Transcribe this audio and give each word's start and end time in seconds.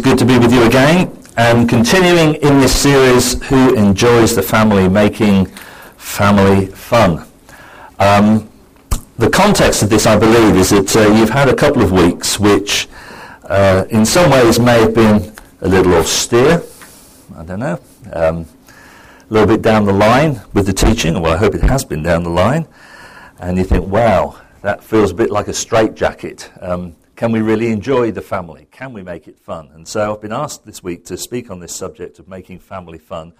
good 0.00 0.18
to 0.18 0.24
be 0.24 0.38
with 0.38 0.52
you 0.52 0.64
again. 0.64 1.16
And 1.36 1.68
continuing 1.68 2.34
in 2.36 2.58
this 2.58 2.74
series, 2.74 3.42
Who 3.48 3.74
Enjoys 3.74 4.34
the 4.34 4.42
Family, 4.42 4.88
Making 4.88 5.46
Family 5.96 6.66
Fun. 6.66 7.26
Um, 7.98 8.48
the 9.18 9.28
context 9.28 9.82
of 9.82 9.90
this, 9.90 10.06
I 10.06 10.18
believe, 10.18 10.56
is 10.56 10.70
that 10.70 10.96
uh, 10.96 11.12
you've 11.14 11.30
had 11.30 11.48
a 11.48 11.54
couple 11.54 11.82
of 11.82 11.92
weeks 11.92 12.40
which, 12.40 12.88
uh, 13.44 13.84
in 13.90 14.06
some 14.06 14.30
ways, 14.30 14.58
may 14.58 14.80
have 14.80 14.94
been 14.94 15.34
a 15.60 15.68
little 15.68 15.94
austere. 15.94 16.62
I 17.36 17.44
don't 17.44 17.60
know. 17.60 17.78
Um, 18.12 18.46
a 19.30 19.32
little 19.32 19.48
bit 19.48 19.62
down 19.62 19.84
the 19.84 19.92
line 19.92 20.40
with 20.54 20.66
the 20.66 20.72
teaching. 20.72 21.20
Well, 21.20 21.34
I 21.34 21.36
hope 21.36 21.54
it 21.54 21.62
has 21.62 21.84
been 21.84 22.02
down 22.02 22.22
the 22.22 22.30
line. 22.30 22.66
And 23.38 23.58
you 23.58 23.64
think, 23.64 23.86
wow, 23.86 24.40
that 24.62 24.82
feels 24.82 25.10
a 25.10 25.14
bit 25.14 25.30
like 25.30 25.48
a 25.48 25.54
straitjacket. 25.54 26.50
Um, 26.60 26.96
can 27.20 27.32
we 27.32 27.42
really 27.42 27.70
enjoy 27.70 28.10
the 28.10 28.22
family? 28.22 28.66
Can 28.70 28.94
we 28.94 29.02
make 29.02 29.28
it 29.28 29.38
fun? 29.38 29.68
And 29.74 29.86
so 29.86 30.14
I've 30.14 30.22
been 30.22 30.32
asked 30.32 30.64
this 30.64 30.82
week 30.82 31.04
to 31.04 31.18
speak 31.18 31.50
on 31.50 31.60
this 31.60 31.76
subject 31.76 32.18
of 32.18 32.26
making 32.26 32.60
family 32.60 32.96
fun. 32.96 33.34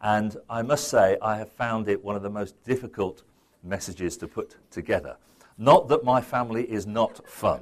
And 0.00 0.34
I 0.48 0.62
must 0.62 0.88
say, 0.88 1.18
I 1.20 1.36
have 1.36 1.52
found 1.52 1.90
it 1.90 2.02
one 2.02 2.16
of 2.16 2.22
the 2.22 2.30
most 2.30 2.54
difficult 2.64 3.24
messages 3.62 4.16
to 4.16 4.28
put 4.28 4.56
together. 4.70 5.18
Not 5.58 5.88
that 5.88 6.04
my 6.04 6.22
family 6.22 6.62
is 6.62 6.86
not 6.86 7.28
fun. 7.28 7.60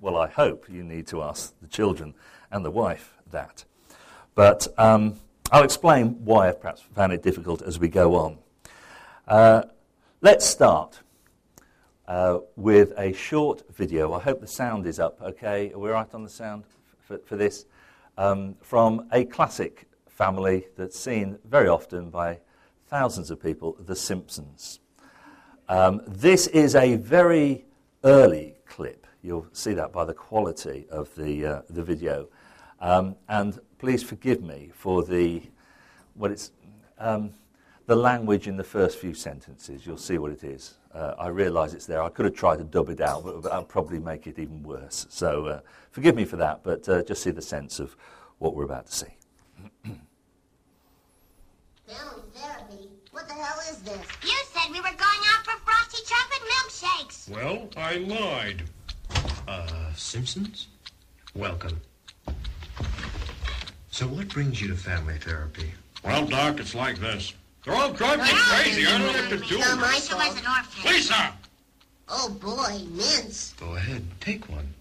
Well, 0.00 0.16
I 0.16 0.26
hope 0.26 0.70
you 0.70 0.82
need 0.82 1.06
to 1.08 1.22
ask 1.22 1.52
the 1.60 1.68
children 1.68 2.14
and 2.50 2.64
the 2.64 2.70
wife 2.70 3.12
that. 3.30 3.66
But 4.34 4.68
um, 4.78 5.16
I'll 5.52 5.64
explain 5.64 6.24
why 6.24 6.48
I've 6.48 6.62
perhaps 6.62 6.80
found 6.94 7.12
it 7.12 7.22
difficult 7.22 7.60
as 7.60 7.78
we 7.78 7.88
go 7.88 8.14
on. 8.14 8.38
Uh, 9.26 9.64
let's 10.22 10.46
start 10.46 11.00
uh, 12.08 12.38
with 12.56 12.92
a 12.98 13.12
short 13.12 13.62
video. 13.74 14.14
I 14.14 14.20
hope 14.20 14.40
the 14.40 14.46
sound 14.46 14.86
is 14.86 14.98
up 14.98 15.20
okay. 15.20 15.70
Are 15.72 15.78
we 15.78 15.90
right 15.90 16.12
on 16.14 16.24
the 16.24 16.30
sound 16.30 16.64
for, 17.06 17.18
for 17.18 17.36
this? 17.36 17.66
Um, 18.16 18.56
from 18.60 19.06
a 19.12 19.24
classic 19.24 19.86
family 20.08 20.66
that's 20.76 20.98
seen 20.98 21.38
very 21.44 21.68
often 21.68 22.10
by 22.10 22.40
thousands 22.88 23.30
of 23.30 23.40
people, 23.40 23.76
The 23.78 23.94
Simpsons. 23.94 24.80
Um, 25.68 26.00
this 26.06 26.46
is 26.46 26.74
a 26.74 26.96
very 26.96 27.66
early 28.02 28.54
clip. 28.66 29.06
You'll 29.22 29.46
see 29.52 29.74
that 29.74 29.92
by 29.92 30.06
the 30.06 30.14
quality 30.14 30.86
of 30.90 31.14
the, 31.14 31.44
uh, 31.44 31.62
the 31.68 31.82
video. 31.82 32.28
Um, 32.80 33.16
and 33.28 33.60
please 33.78 34.02
forgive 34.02 34.42
me 34.42 34.70
for 34.72 35.04
the, 35.04 35.42
what 36.14 36.30
it's, 36.30 36.52
um, 36.98 37.34
the 37.88 37.96
language 37.96 38.46
in 38.48 38.56
the 38.58 38.62
first 38.62 38.98
few 38.98 39.14
sentences. 39.14 39.86
You'll 39.86 39.96
see 39.96 40.18
what 40.18 40.30
it 40.30 40.44
is. 40.44 40.74
Uh, 40.92 41.14
I 41.18 41.28
realise 41.28 41.72
it's 41.72 41.86
there. 41.86 42.02
I 42.02 42.10
could 42.10 42.26
have 42.26 42.34
tried 42.34 42.58
to 42.58 42.64
dub 42.64 42.90
it 42.90 43.00
out, 43.00 43.24
but, 43.24 43.40
but 43.40 43.50
that 43.50 43.58
would 43.58 43.68
probably 43.68 43.98
make 43.98 44.26
it 44.26 44.38
even 44.38 44.62
worse. 44.62 45.06
So 45.08 45.46
uh, 45.46 45.60
forgive 45.90 46.14
me 46.14 46.26
for 46.26 46.36
that, 46.36 46.62
but 46.62 46.86
uh, 46.86 47.02
just 47.02 47.22
see 47.22 47.30
the 47.30 47.40
sense 47.40 47.80
of 47.80 47.96
what 48.40 48.54
we're 48.54 48.66
about 48.66 48.88
to 48.88 48.92
see. 48.94 49.16
Family 51.86 52.22
therapy? 52.34 52.90
What 53.10 53.26
the 53.26 53.32
hell 53.32 53.58
is 53.70 53.78
this? 53.78 54.06
You 54.22 54.36
said 54.52 54.70
we 54.70 54.80
were 54.80 54.82
going 54.82 55.22
out 55.32 55.46
for 55.46 55.58
frosty 55.64 56.02
chocolate 56.04 56.42
milkshakes. 56.52 57.30
Well, 57.30 57.70
I 57.74 57.96
lied. 57.96 58.64
Uh, 59.48 59.94
Simpsons? 59.94 60.68
Welcome. 61.34 61.80
So 63.90 64.06
what 64.06 64.28
brings 64.28 64.60
you 64.60 64.68
to 64.68 64.74
family 64.74 65.16
therapy? 65.16 65.72
Well, 66.04 66.26
Doc, 66.26 66.60
it's 66.60 66.74
like 66.74 66.98
this. 66.98 67.32
They're 67.68 67.76
all 67.76 67.92
driving 67.92 68.24
me 68.24 68.30
crazy. 68.32 68.86
I 68.86 68.92
don't 68.92 69.02
know 69.02 69.12
what 69.12 69.28
to 69.28 69.36
do. 69.46 69.58
Not 69.58 69.78
my 69.78 69.92
Lisa 69.92 70.16
was 70.16 70.40
an 70.40 70.46
orphan. 70.46 70.90
Lisa! 70.90 71.34
Oh 72.08 72.30
boy, 72.30 72.78
mints. 72.96 73.52
Go 73.60 73.76
ahead, 73.76 74.02
take 74.20 74.48
one. 74.48 74.72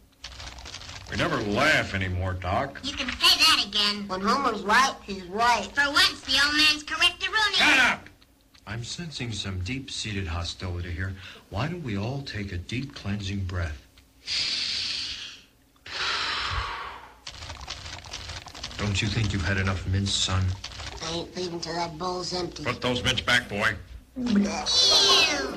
We 1.11 1.17
never 1.17 1.35
laugh 1.35 1.93
anymore, 1.93 2.31
Doc. 2.31 2.79
You 2.83 2.93
can 2.93 3.09
say 3.09 3.43
that 3.43 3.65
again. 3.67 4.07
When 4.07 4.21
Homer's 4.21 4.61
right, 4.61 4.95
he's 5.03 5.25
right. 5.25 5.67
For 5.73 5.83
once, 5.91 6.21
the 6.21 6.39
old 6.45 6.55
man's 6.55 6.83
correct 6.83 7.19
to 7.23 7.29
ruin 7.29 7.53
Shut 7.55 7.77
up! 7.77 8.09
I'm 8.65 8.85
sensing 8.85 9.33
some 9.33 9.59
deep-seated 9.65 10.27
hostility 10.27 10.91
here. 10.91 11.13
Why 11.49 11.67
don't 11.67 11.83
we 11.83 11.97
all 11.97 12.21
take 12.21 12.53
a 12.53 12.57
deep 12.57 12.95
cleansing 12.95 13.43
breath? 13.43 13.85
Don't 18.77 19.01
you 19.01 19.09
think 19.09 19.33
you've 19.33 19.45
had 19.45 19.57
enough 19.57 19.85
mince, 19.87 20.13
son? 20.13 20.45
I 21.07 21.11
ain't 21.11 21.35
leaving 21.37 21.59
till 21.61 21.73
that 21.73 21.97
bowl's 21.97 22.33
empty. 22.33 22.65
Put 22.65 22.81
those 22.81 23.01
mints 23.01 23.21
back, 23.21 23.47
boy. 23.47 23.75
Ew. 24.17 24.25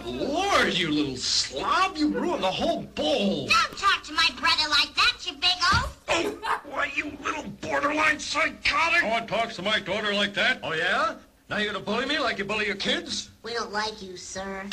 Lord, 0.04 0.74
you 0.74 0.92
little 0.92 1.16
slob, 1.16 1.96
you 1.96 2.08
ruined 2.08 2.44
the 2.44 2.50
whole 2.50 2.82
bowl. 2.82 3.48
Don't 3.48 3.78
talk 3.78 4.04
to 4.04 4.12
my 4.12 4.28
brother 4.38 4.68
like 4.68 4.94
that, 4.94 5.16
you 5.26 5.32
big 5.32 5.50
oaf. 5.72 5.98
Oh, 6.08 6.60
why, 6.66 6.92
you 6.94 7.16
little 7.24 7.44
borderline 7.60 8.20
psychotic! 8.20 9.02
Oh, 9.02 9.08
no 9.08 9.12
one 9.12 9.26
talks 9.26 9.56
to 9.56 9.62
my 9.62 9.80
daughter 9.80 10.14
like 10.14 10.34
that. 10.34 10.60
Oh, 10.62 10.72
yeah? 10.72 11.16
Now 11.48 11.56
you're 11.56 11.72
gonna 11.72 11.84
bully 11.84 12.06
me 12.06 12.20
like 12.20 12.38
you 12.38 12.44
bully 12.44 12.66
your 12.66 12.76
kids? 12.76 13.30
We 13.42 13.54
don't 13.54 13.72
like 13.72 14.00
you, 14.00 14.16
sir. 14.16 14.64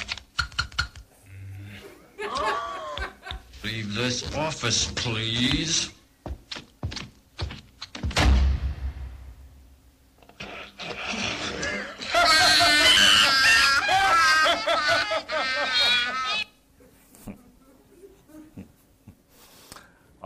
Leave 3.63 3.95
this 3.95 4.35
office, 4.35 4.91
please. 4.91 5.91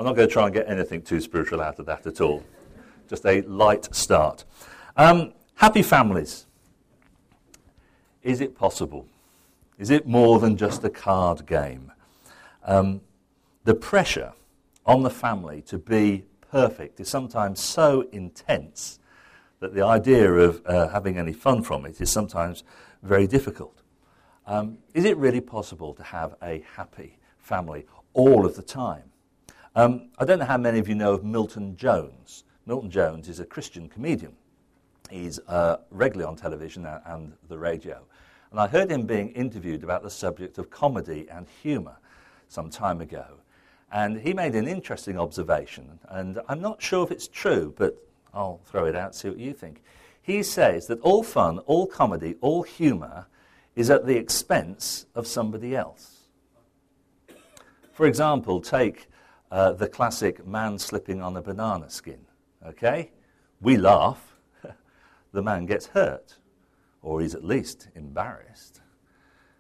I'm 0.02 0.06
not 0.06 0.16
going 0.16 0.28
to 0.28 0.34
try 0.34 0.46
and 0.46 0.54
get 0.56 0.68
anything 0.68 1.04
too 1.04 1.22
spiritual 1.22 1.62
out 1.62 1.78
of 1.78 1.86
that 1.86 2.08
at 2.08 2.22
all. 2.22 2.44
Just 3.08 3.24
a 3.24 3.42
light 3.42 3.94
start. 3.94 4.46
Um, 4.98 5.34
happy 5.54 5.84
families. 5.84 6.48
Is 8.24 8.42
it 8.42 8.56
possible? 8.56 9.06
Is 9.78 9.92
it 9.92 10.08
more 10.08 10.40
than 10.40 10.58
just 10.58 10.84
a 10.84 10.90
card 10.90 11.46
game? 11.46 11.92
Um, 12.66 13.02
the 13.64 13.76
pressure 13.76 14.34
on 14.88 15.04
the 15.04 15.12
family 15.12 15.62
to 15.68 15.78
be 15.78 16.26
perfect 16.50 17.00
is 17.00 17.08
sometimes 17.08 17.60
so 17.60 18.08
intense 18.12 18.98
that 19.60 19.76
the 19.76 19.86
idea 19.86 20.34
of 20.34 20.64
uh, 20.66 20.88
having 20.88 21.20
any 21.20 21.34
fun 21.34 21.62
from 21.62 21.86
it 21.86 22.02
is 22.02 22.10
sometimes 22.10 22.64
very 23.04 23.28
difficult. 23.28 23.84
Um, 24.48 24.80
is 24.96 25.06
it 25.06 25.16
really 25.18 25.42
possible 25.42 25.94
to 25.94 26.02
have 26.02 26.34
a 26.42 26.66
happy 26.76 27.20
family 27.38 27.86
all 28.16 28.48
of 28.48 28.56
the 28.56 28.64
time? 28.64 29.11
Um, 29.74 30.10
I 30.20 30.26
don't 30.26 30.40
know 30.40 30.46
how 30.46 30.58
many 30.58 30.80
of 30.80 30.90
you 30.90 30.96
know 30.96 31.14
of 31.14 31.24
Milton 31.24 31.78
Jones. 31.78 32.44
Milton 32.66 32.92
Jones 32.92 33.30
is 33.30 33.40
a 33.40 33.46
Christian 33.46 33.88
comedian. 33.88 34.36
He's 35.10 35.40
uh, 35.48 35.78
regularly 35.90 36.30
on 36.30 36.36
television 36.36 36.86
and, 36.86 37.02
and 37.06 37.34
the 37.48 37.58
radio. 37.58 38.02
And 38.52 38.60
I 38.60 38.68
heard 38.68 38.92
him 38.92 39.04
being 39.04 39.30
interviewed 39.30 39.84
about 39.84 40.04
the 40.04 40.10
subject 40.10 40.58
of 40.58 40.70
comedy 40.70 41.26
and 41.32 41.48
humour 41.64 41.96
some 42.50 42.70
time 42.70 43.00
ago. 43.00 43.26
And 43.94 44.20
he 44.20 44.34
made 44.34 44.56
an 44.56 44.68
interesting 44.68 45.18
observation, 45.18 46.00
and 46.10 46.40
I'm 46.50 46.62
not 46.62 46.82
sure 46.82 47.06
if 47.06 47.12
it's 47.12 47.30
true, 47.30 47.74
but 47.78 47.98
I'll 48.34 48.60
throw 48.66 48.86
it 48.86 48.96
out, 48.96 49.16
see 49.16 49.30
what 49.30 49.38
you 49.38 49.54
think. 49.54 49.84
He 50.22 50.44
says 50.44 50.88
that 50.88 51.00
all 51.00 51.24
fun, 51.24 51.60
all 51.60 51.88
comedy, 51.88 52.36
all 52.42 52.64
humour 52.64 53.28
is 53.76 53.90
at 53.90 54.06
the 54.06 54.18
expense 54.18 55.06
of 55.16 55.28
somebody 55.28 55.76
else. 55.76 56.28
For 57.94 58.06
example, 58.06 58.60
take 58.62 59.08
uh, 59.52 59.74
the 59.74 59.88
classic 59.88 60.48
man 60.48 60.80
slipping 60.80 61.22
on 61.22 61.36
a 61.36 61.42
banana 61.42 61.90
skin. 61.90 62.26
Okay? 62.66 63.12
We 63.60 63.78
laugh, 63.78 64.36
the 65.34 65.42
man 65.42 65.66
gets 65.66 65.88
hurt, 65.88 66.38
or 67.02 67.22
he's 67.22 67.36
at 67.36 67.44
least 67.44 67.90
embarrassed. 67.94 68.82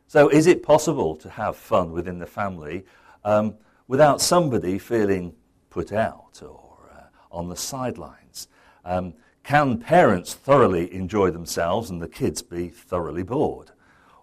So, 0.07 0.29
is 0.29 0.47
it 0.47 0.63
possible 0.63 1.16
to 1.18 1.29
have 1.29 1.56
fun 1.56 1.91
within 1.91 2.19
the 2.19 2.25
family 2.25 2.85
um, 3.24 3.56
without 3.88 4.22
somebody 4.22 4.78
feeling 4.78 5.34
put 5.70 5.94
out 5.94 6.41
or 6.41 6.90
uh, 6.94 7.03
on 7.32 7.49
the 7.49 7.55
sidelines? 7.55 8.47
Um, 8.84 9.14
can 9.44 9.78
parents 9.78 10.34
thoroughly 10.34 10.94
enjoy 10.94 11.32
themselves 11.32 11.90
and 11.90 12.02
the 12.02 12.08
kids 12.08 12.41
be 12.41 12.67
thoroughly 12.70 13.23
bored? 13.23 13.72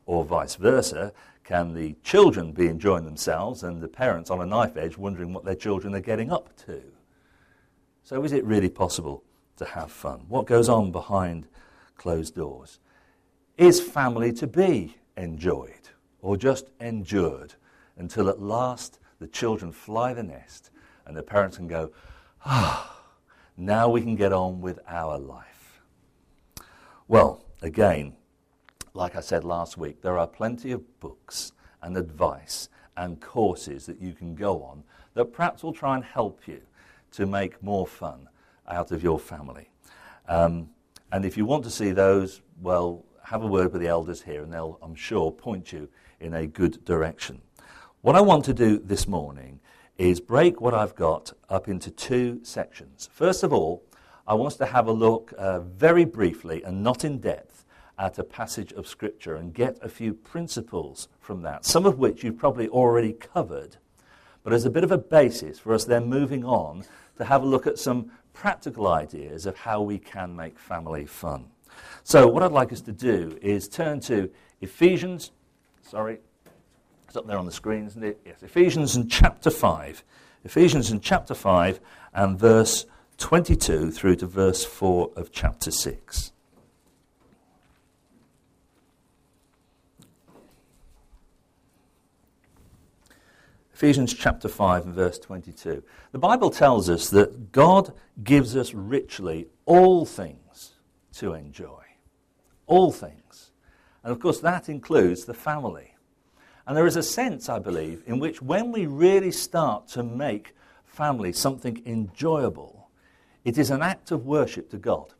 Or 0.06 0.24
vice 0.24 0.54
versa, 0.54 1.12
can 1.48 1.72
the 1.72 1.96
children 2.04 2.52
be 2.52 2.66
enjoying 2.66 3.06
themselves 3.06 3.62
and 3.62 3.80
the 3.80 3.88
parents 3.88 4.28
on 4.28 4.42
a 4.42 4.44
knife 4.44 4.76
edge 4.76 4.98
wondering 4.98 5.32
what 5.32 5.46
their 5.46 5.54
children 5.54 5.94
are 5.94 6.00
getting 6.00 6.30
up 6.30 6.54
to? 6.66 6.82
So, 8.02 8.22
is 8.22 8.32
it 8.32 8.44
really 8.44 8.68
possible 8.68 9.24
to 9.56 9.64
have 9.64 9.90
fun? 9.90 10.26
What 10.28 10.44
goes 10.44 10.68
on 10.68 10.92
behind 10.92 11.46
closed 11.96 12.34
doors? 12.34 12.80
Is 13.56 13.80
family 13.80 14.30
to 14.34 14.46
be 14.46 14.98
enjoyed 15.16 15.88
or 16.20 16.36
just 16.36 16.66
endured 16.80 17.54
until 17.96 18.28
at 18.28 18.42
last 18.42 18.98
the 19.18 19.26
children 19.26 19.72
fly 19.72 20.12
the 20.12 20.22
nest 20.22 20.68
and 21.06 21.16
the 21.16 21.22
parents 21.22 21.56
can 21.56 21.66
go, 21.66 21.90
ah, 22.44 23.00
now 23.56 23.88
we 23.88 24.02
can 24.02 24.16
get 24.16 24.34
on 24.34 24.60
with 24.60 24.80
our 24.86 25.18
life? 25.18 25.80
Well, 27.08 27.42
again, 27.62 28.17
like 28.98 29.14
I 29.14 29.20
said 29.20 29.44
last 29.44 29.78
week, 29.78 30.02
there 30.02 30.18
are 30.18 30.26
plenty 30.26 30.72
of 30.72 30.82
books 30.98 31.52
and 31.82 31.96
advice 31.96 32.68
and 32.96 33.20
courses 33.20 33.86
that 33.86 34.02
you 34.02 34.12
can 34.12 34.34
go 34.34 34.60
on 34.64 34.82
that 35.14 35.26
perhaps 35.26 35.62
will 35.62 35.72
try 35.72 35.94
and 35.94 36.04
help 36.04 36.48
you 36.48 36.60
to 37.12 37.24
make 37.24 37.62
more 37.62 37.86
fun 37.86 38.28
out 38.66 38.90
of 38.90 39.04
your 39.04 39.20
family. 39.20 39.70
Um, 40.28 40.70
and 41.12 41.24
if 41.24 41.36
you 41.36 41.46
want 41.46 41.62
to 41.62 41.70
see 41.70 41.92
those, 41.92 42.42
well, 42.60 43.04
have 43.22 43.44
a 43.44 43.46
word 43.46 43.72
with 43.72 43.82
the 43.82 43.86
elders 43.86 44.20
here, 44.20 44.42
and 44.42 44.52
they'll, 44.52 44.80
I'm 44.82 44.96
sure, 44.96 45.30
point 45.30 45.72
you 45.72 45.88
in 46.18 46.34
a 46.34 46.48
good 46.48 46.84
direction. 46.84 47.40
What 48.00 48.16
I 48.16 48.20
want 48.20 48.44
to 48.46 48.52
do 48.52 48.80
this 48.80 49.06
morning 49.06 49.60
is 49.96 50.18
break 50.18 50.60
what 50.60 50.74
I've 50.74 50.96
got 50.96 51.32
up 51.48 51.68
into 51.68 51.92
two 51.92 52.40
sections. 52.42 53.08
First 53.12 53.44
of 53.44 53.52
all, 53.52 53.84
I 54.26 54.34
want 54.34 54.54
us 54.54 54.58
to 54.58 54.66
have 54.66 54.88
a 54.88 54.92
look 54.92 55.32
uh, 55.38 55.60
very 55.60 56.04
briefly 56.04 56.64
and 56.64 56.82
not 56.82 57.04
in 57.04 57.18
depth 57.18 57.64
at 57.98 58.18
a 58.18 58.24
passage 58.24 58.72
of 58.72 58.86
Scripture 58.86 59.34
and 59.34 59.52
get 59.52 59.78
a 59.82 59.88
few 59.88 60.14
principles 60.14 61.08
from 61.20 61.42
that, 61.42 61.64
some 61.64 61.84
of 61.84 61.98
which 61.98 62.22
you've 62.22 62.38
probably 62.38 62.68
already 62.68 63.12
covered, 63.12 63.76
but 64.44 64.52
as 64.52 64.64
a 64.64 64.70
bit 64.70 64.84
of 64.84 64.92
a 64.92 64.98
basis 64.98 65.58
for 65.58 65.74
us 65.74 65.84
then 65.84 66.06
moving 66.06 66.44
on 66.44 66.84
to 67.16 67.24
have 67.24 67.42
a 67.42 67.46
look 67.46 67.66
at 67.66 67.78
some 67.78 68.10
practical 68.32 68.86
ideas 68.86 69.46
of 69.46 69.56
how 69.56 69.82
we 69.82 69.98
can 69.98 70.34
make 70.36 70.58
family 70.58 71.04
fun. 71.04 71.46
So, 72.04 72.26
what 72.28 72.42
I'd 72.42 72.52
like 72.52 72.72
us 72.72 72.80
to 72.82 72.92
do 72.92 73.38
is 73.42 73.68
turn 73.68 74.00
to 74.00 74.30
Ephesians, 74.60 75.32
sorry, 75.82 76.18
it's 77.06 77.16
up 77.16 77.26
there 77.26 77.38
on 77.38 77.46
the 77.46 77.52
screen, 77.52 77.86
isn't 77.86 78.04
it? 78.04 78.20
Yes, 78.24 78.42
Ephesians 78.42 78.96
in 78.96 79.08
chapter 79.08 79.50
5. 79.50 80.04
Ephesians 80.44 80.90
in 80.90 81.00
chapter 81.00 81.34
5 81.34 81.80
and 82.14 82.38
verse 82.38 82.86
22 83.18 83.90
through 83.90 84.16
to 84.16 84.26
verse 84.26 84.64
4 84.64 85.10
of 85.16 85.32
chapter 85.32 85.70
6. 85.70 86.32
Ephesians 93.78 94.12
chapter 94.12 94.48
5 94.48 94.86
and 94.86 94.92
verse 94.92 95.20
22. 95.20 95.84
The 96.10 96.18
Bible 96.18 96.50
tells 96.50 96.90
us 96.90 97.10
that 97.10 97.52
God 97.52 97.94
gives 98.24 98.56
us 98.56 98.74
richly 98.74 99.46
all 99.66 100.04
things 100.04 100.72
to 101.12 101.34
enjoy. 101.34 101.84
All 102.66 102.90
things. 102.90 103.52
And 104.02 104.10
of 104.10 104.18
course, 104.18 104.40
that 104.40 104.68
includes 104.68 105.26
the 105.26 105.32
family. 105.32 105.94
And 106.66 106.76
there 106.76 106.88
is 106.88 106.96
a 106.96 107.04
sense, 107.04 107.48
I 107.48 107.60
believe, 107.60 108.02
in 108.04 108.18
which 108.18 108.42
when 108.42 108.72
we 108.72 108.86
really 108.86 109.30
start 109.30 109.86
to 109.90 110.02
make 110.02 110.56
family 110.84 111.32
something 111.32 111.80
enjoyable, 111.86 112.90
it 113.44 113.58
is 113.58 113.70
an 113.70 113.80
act 113.80 114.10
of 114.10 114.26
worship 114.26 114.70
to 114.70 114.76
God. 114.76 115.14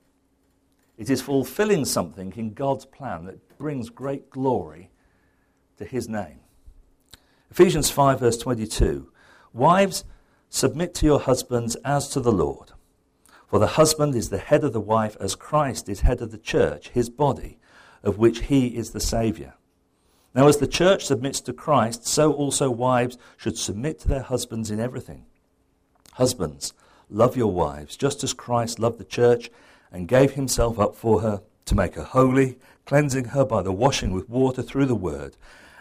It 0.97 1.11
is 1.11 1.23
fulfilling 1.23 1.85
something 1.85 2.33
in 2.35 2.55
God's 2.55 2.87
plan 2.87 3.25
that 3.27 3.57
brings 3.57 3.89
great 3.89 4.31
glory 4.31 4.91
to 5.77 5.85
His 5.85 6.09
name. 6.09 6.41
Ephesians 7.51 7.91
5, 7.91 8.21
verse 8.21 8.37
22 8.37 9.11
Wives, 9.53 10.05
submit 10.51 10.95
to 10.95 11.07
your 11.07 11.21
husbands 11.21 11.77
as 11.77 12.09
to 12.11 12.21
the 12.21 12.33
Lord. 12.33 12.73
For 13.49 13.59
the 13.59 13.69
husband 13.69 14.15
is 14.15 14.29
the 14.29 14.39
head 14.39 14.65
of 14.65 14.75
the 14.75 14.81
wife, 14.81 15.17
as 15.19 15.35
Christ 15.35 15.89
is 15.89 16.01
head 16.01 16.21
of 16.21 16.31
the 16.31 16.39
church, 16.39 16.91
his 16.91 17.09
body, 17.09 17.59
of 18.03 18.19
which 18.19 18.43
he 18.43 18.69
is 18.69 18.91
the 18.91 19.01
Saviour. 19.01 19.55
Now, 20.35 20.47
as 20.47 20.59
the 20.59 20.67
church 20.67 21.07
submits 21.07 21.41
to 21.41 21.55
Christ, 21.55 22.07
so 22.07 22.33
also 22.33 22.71
wives 22.71 23.17
should 23.39 23.57
submit 23.57 23.99
to 24.01 24.09
their 24.09 24.23
husbands 24.23 24.71
in 24.71 24.79
everything. 24.79 25.25
Husbands, 26.13 26.75
love 27.09 27.37
your 27.37 27.53
wives, 27.53 27.97
just 27.97 28.23
as 28.23 28.35
Christ 28.35 28.79
loved 28.79 28.99
the 28.99 29.05
church 29.05 29.51
and 29.91 30.07
gave 30.07 30.33
himself 30.33 30.79
up 30.79 30.95
for 30.95 31.23
her 31.23 31.43
to 31.65 31.75
make 31.75 31.95
her 31.95 32.05
holy, 32.05 32.59
cleansing 32.85 33.27
her 33.27 33.45
by 33.45 33.63
the 33.63 33.73
washing 33.73 34.13
with 34.13 34.29
water 34.29 34.63
through 34.63 34.87
the 34.87 34.95
word 34.95 35.37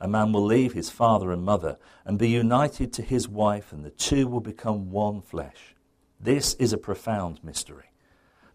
a 0.00 0.08
man 0.08 0.32
will 0.32 0.44
leave 0.44 0.72
his 0.72 0.90
father 0.90 1.30
and 1.30 1.42
mother 1.42 1.78
and 2.04 2.18
be 2.18 2.28
united 2.28 2.92
to 2.92 3.02
his 3.02 3.28
wife, 3.28 3.72
and 3.72 3.84
the 3.84 3.90
two 3.90 4.26
will 4.26 4.40
become 4.40 4.90
one 4.90 5.20
flesh. 5.20 5.74
This 6.20 6.54
is 6.54 6.72
a 6.72 6.78
profound 6.78 7.42
mystery. 7.42 7.90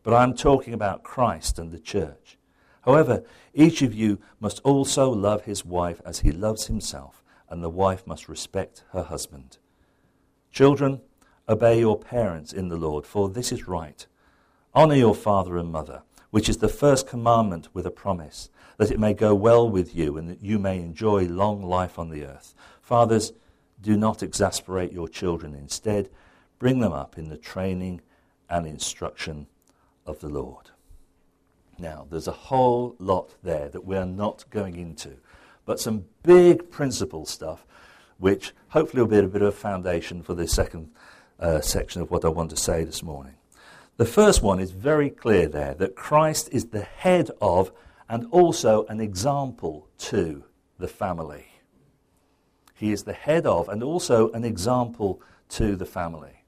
But 0.04 0.14
I 0.14 0.24
am 0.24 0.34
talking 0.34 0.74
about 0.74 1.04
Christ 1.04 1.60
and 1.60 1.72
the 1.72 1.80
church. 1.80 2.38
However, 2.82 3.24
each 3.54 3.82
of 3.82 3.94
you 3.94 4.20
must 4.40 4.60
also 4.62 5.10
love 5.10 5.44
his 5.44 5.66
wife 5.66 6.02
as 6.06 6.20
he 6.20 6.32
loves 6.32 6.68
himself, 6.68 7.24
and 7.50 7.64
the 7.64 7.70
wife 7.70 8.08
must 8.08 8.30
respect 8.30 8.84
her 8.92 9.04
husband. 9.04 9.58
Children, 10.52 11.02
obey 11.48 11.80
your 11.80 12.00
parents 12.00 12.54
in 12.54 12.70
the 12.70 12.78
Lord, 12.78 13.06
for 13.06 13.30
this 13.30 13.52
is 13.52 13.68
right. 13.68 14.06
Honor 14.74 14.96
your 14.96 15.16
father 15.16 15.58
and 15.58 15.72
mother, 15.72 16.04
which 16.32 16.50
is 16.50 16.58
the 16.58 16.70
first 16.70 17.08
commandment 17.08 17.68
with 17.74 17.86
a 17.86 17.92
promise 17.92 18.50
that 18.78 18.92
it 18.92 19.00
may 19.00 19.14
go 19.14 19.36
well 19.36 19.70
with 19.70 19.96
you 19.96 20.18
and 20.18 20.30
that 20.30 20.42
you 20.42 20.58
may 20.58 20.78
enjoy 20.78 21.26
long 21.26 21.64
life 21.64 22.00
on 22.00 22.10
the 22.10 22.24
earth. 22.24 22.56
Fathers, 22.82 23.34
do 23.82 23.98
not 23.98 24.24
exasperate 24.24 24.92
your 24.92 25.08
children. 25.08 25.54
Instead, 25.54 26.10
bring 26.60 26.80
them 26.80 26.94
up 26.94 27.18
in 27.18 27.30
the 27.30 27.38
training 27.38 28.02
and 28.50 28.66
instruction 28.66 29.48
of 30.06 30.20
the 30.20 30.30
Lord. 30.30 30.72
Now, 31.78 32.08
there's 32.10 32.28
a 32.28 32.32
whole 32.32 32.96
lot 33.00 33.36
there 33.44 33.70
that 33.70 33.86
we're 33.86 34.06
not 34.06 34.46
going 34.50 34.78
into, 34.78 35.18
but 35.66 35.80
some 35.80 36.06
big 36.24 36.70
principle 36.70 37.26
stuff, 37.26 37.66
which 38.18 38.54
hopefully 38.70 39.02
will 39.02 39.10
be 39.10 39.18
a 39.18 39.24
bit 39.24 39.42
of 39.42 39.48
a 39.50 39.52
foundation 39.52 40.22
for 40.22 40.34
the 40.34 40.48
second 40.48 40.92
uh, 41.40 41.62
section 41.62 42.02
of 42.02 42.12
what 42.12 42.26
I 42.26 42.30
want 42.30 42.50
to 42.50 42.58
say 42.58 42.84
this 42.84 43.02
morning. 43.02 43.36
The 44.00 44.06
first 44.06 44.42
one 44.42 44.62
is 44.62 44.72
very 44.72 45.10
clear 45.10 45.50
there 45.50 45.74
that 45.74 45.98
Christ 45.98 46.48
is 46.54 46.68
the 46.68 46.84
head 46.84 47.32
of 47.42 47.74
and 48.08 48.28
also 48.32 48.86
an 48.86 49.02
example 49.02 49.90
to 49.98 50.46
the 50.78 50.88
family. 50.88 51.48
He 52.76 52.94
is 52.94 53.04
the 53.04 53.12
head 53.12 53.46
of 53.46 53.68
and 53.68 53.84
also 53.84 54.32
an 54.32 54.46
example 54.46 55.22
to 55.50 55.76
the 55.76 55.86
family. 55.86 56.46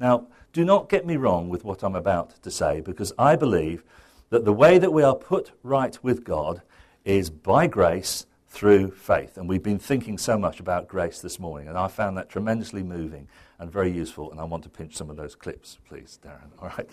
Now, 0.00 0.28
do 0.54 0.64
not 0.64 0.88
get 0.88 1.04
me 1.04 1.18
wrong 1.18 1.50
with 1.50 1.62
what 1.62 1.82
I'm 1.82 1.94
about 1.94 2.42
to 2.42 2.50
say, 2.50 2.80
because 2.80 3.12
I 3.18 3.36
believe 3.36 3.84
that 4.30 4.46
the 4.46 4.54
way 4.54 4.78
that 4.78 4.94
we 4.94 5.02
are 5.02 5.14
put 5.14 5.50
right 5.62 6.02
with 6.02 6.24
God 6.24 6.62
is 7.04 7.28
by 7.28 7.66
grace 7.66 8.24
through 8.54 8.88
faith. 8.92 9.36
And 9.36 9.48
we've 9.48 9.64
been 9.64 9.80
thinking 9.80 10.16
so 10.16 10.38
much 10.38 10.60
about 10.60 10.86
grace 10.86 11.18
this 11.18 11.40
morning, 11.40 11.66
and 11.66 11.76
I 11.76 11.88
found 11.88 12.16
that 12.16 12.28
tremendously 12.28 12.84
moving 12.84 13.26
and 13.58 13.70
very 13.70 13.90
useful. 13.90 14.30
And 14.30 14.40
I 14.40 14.44
want 14.44 14.62
to 14.62 14.68
pinch 14.68 14.94
some 14.94 15.10
of 15.10 15.16
those 15.16 15.34
clips, 15.34 15.78
please, 15.88 16.20
Darren. 16.24 16.50
All 16.62 16.68
right. 16.68 16.88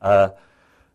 Uh, 0.00 0.30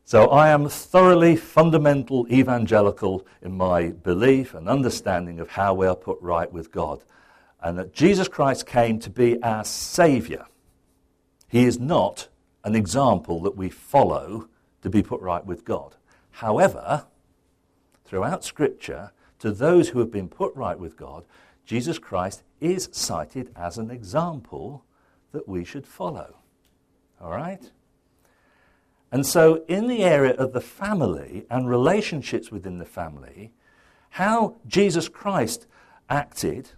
so 0.04 0.30
I 0.30 0.50
am 0.50 0.68
thoroughly 0.68 1.36
fundamental 1.36 2.26
evangelical 2.32 3.26
in 3.44 3.56
my 3.56 3.90
belief 3.90 4.56
and 4.56 4.68
understanding 4.68 5.40
of 5.40 5.50
how 5.50 5.76
we 5.76 5.86
are 5.86 5.96
put 5.96 6.20
right 6.22 6.52
with 6.52 6.72
God. 6.72 7.04
And 7.62 7.78
that 7.78 7.94
Jesus 7.94 8.28
Christ 8.28 8.66
came 8.66 8.98
to 9.00 9.12
be 9.12 9.42
our 9.44 9.64
Saviour. 9.64 10.48
He 11.48 11.66
is 11.66 11.80
not 11.80 12.30
an 12.64 12.76
example 12.76 13.44
that 13.44 13.56
we 13.56 13.70
follow 13.70 14.50
to 14.82 14.90
be 14.90 15.04
put 15.04 15.22
right 15.22 15.46
with 15.46 15.64
God. 15.64 15.96
However, 16.32 17.06
throughout 18.06 18.44
Scripture, 18.44 19.12
to 19.44 19.52
those 19.52 19.90
who 19.90 20.00
have 20.00 20.10
been 20.10 20.30
put 20.30 20.56
right 20.56 20.80
with 20.80 20.96
God, 20.96 21.26
Jesus 21.66 22.00
Christ 22.00 22.44
is 22.62 22.88
cited 22.94 23.52
as 23.58 23.78
an 23.78 23.92
example 23.92 24.86
that 25.34 25.50
we 25.50 25.66
should 25.66 25.86
follow. 25.86 26.38
All 27.20 27.32
right? 27.32 27.70
And 29.12 29.26
so, 29.26 29.66
in 29.68 29.88
the 29.88 30.02
area 30.02 30.34
of 30.36 30.54
the 30.54 30.62
family 30.62 31.46
and 31.52 31.70
relationships 31.70 32.52
within 32.52 32.78
the 32.78 32.86
family, 32.86 33.52
how 34.12 34.56
Jesus 34.66 35.10
Christ 35.10 35.68
acted 36.10 36.70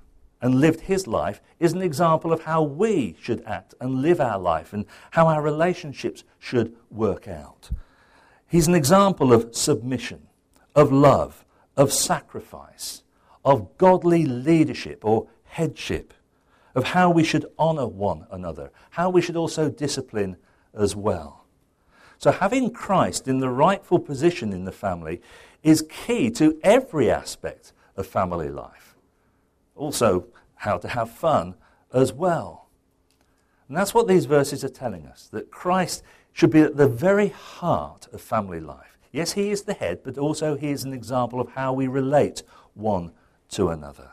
and 0.42 0.56
lived 0.56 0.82
his 0.82 1.06
life 1.06 1.42
is 1.60 1.74
an 1.74 1.84
example 1.84 2.34
of 2.34 2.46
how 2.46 2.64
we 2.64 3.16
should 3.22 3.44
act 3.46 3.76
and 3.80 4.02
live 4.02 4.20
our 4.20 4.40
life 4.40 4.74
and 4.74 4.86
how 5.12 5.28
our 5.28 5.44
relationships 5.44 6.24
should 6.40 6.76
work 6.90 7.28
out. 7.28 7.70
He's 8.48 8.68
an 8.68 8.74
example 8.74 9.32
of 9.32 9.56
submission, 9.56 10.24
of 10.76 10.92
love, 10.92 11.45
of 11.76 11.92
sacrifice, 11.92 13.04
of 13.44 13.78
godly 13.78 14.26
leadership 14.26 15.04
or 15.04 15.28
headship, 15.46 16.14
of 16.74 16.86
how 16.86 17.10
we 17.10 17.24
should 17.24 17.46
honor 17.58 17.88
one 17.88 18.28
another, 18.32 18.72
how 18.92 19.10
we 19.10 19.22
should 19.22 19.36
also 19.36 19.70
discipline 19.70 20.38
as 20.74 20.96
well. 20.96 21.46
So, 22.18 22.32
having 22.32 22.72
Christ 22.72 23.28
in 23.28 23.40
the 23.40 23.50
rightful 23.50 24.00
position 24.00 24.54
in 24.54 24.66
the 24.66 24.72
family 24.72 25.22
is 25.64 25.86
key 25.90 26.30
to 26.32 26.60
every 26.64 27.10
aspect 27.10 27.74
of 27.98 28.08
family 28.08 28.50
life. 28.50 28.96
Also, 29.76 30.28
how 30.56 30.78
to 30.78 30.88
have 30.88 31.12
fun 31.12 31.56
as 31.94 32.14
well. 32.14 32.68
And 33.68 33.76
that's 33.76 33.94
what 33.94 34.08
these 34.08 34.26
verses 34.26 34.64
are 34.64 34.70
telling 34.70 35.08
us 35.08 35.28
that 35.32 35.52
Christ 35.52 36.04
should 36.34 36.52
be 36.52 36.62
at 36.62 36.78
the 36.78 36.88
very 36.88 37.30
heart 37.30 38.08
of 38.14 38.22
family 38.22 38.60
life. 38.60 38.95
Yes, 39.16 39.32
he 39.32 39.50
is 39.50 39.62
the 39.62 39.74
head, 39.74 40.02
but 40.04 40.18
also 40.18 40.58
he 40.58 40.72
is 40.72 40.84
an 40.84 40.92
example 40.92 41.40
of 41.40 41.54
how 41.54 41.72
we 41.72 41.88
relate 41.88 42.44
one 42.74 43.14
to 43.52 43.70
another. 43.70 44.12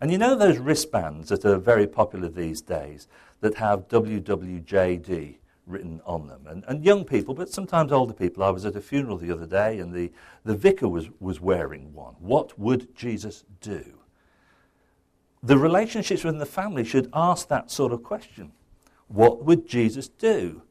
And 0.00 0.10
you 0.10 0.16
know 0.16 0.34
those 0.34 0.56
wristbands 0.56 1.28
that 1.28 1.44
are 1.44 1.58
very 1.58 1.86
popular 1.86 2.30
these 2.30 2.62
days 2.62 3.06
that 3.42 3.56
have 3.56 3.88
WWJD 3.88 5.34
written 5.66 6.00
on 6.06 6.26
them? 6.26 6.46
And, 6.48 6.64
and 6.66 6.82
young 6.82 7.04
people, 7.04 7.34
but 7.34 7.50
sometimes 7.50 7.92
older 7.92 8.14
people. 8.14 8.42
I 8.42 8.48
was 8.48 8.64
at 8.64 8.76
a 8.76 8.80
funeral 8.80 9.18
the 9.18 9.30
other 9.30 9.44
day 9.44 9.78
and 9.78 9.92
the, 9.92 10.10
the 10.42 10.56
vicar 10.56 10.88
was, 10.88 11.10
was 11.20 11.42
wearing 11.42 11.92
one. 11.92 12.14
What 12.18 12.58
would 12.58 12.96
Jesus 12.96 13.44
do? 13.60 13.98
The 15.42 15.58
relationships 15.58 16.24
within 16.24 16.38
the 16.40 16.46
family 16.46 16.84
should 16.84 17.10
ask 17.12 17.48
that 17.48 17.70
sort 17.70 17.92
of 17.92 18.02
question. 18.02 18.52
What 19.08 19.44
would 19.44 19.68
Jesus 19.68 20.08
do 20.08 20.62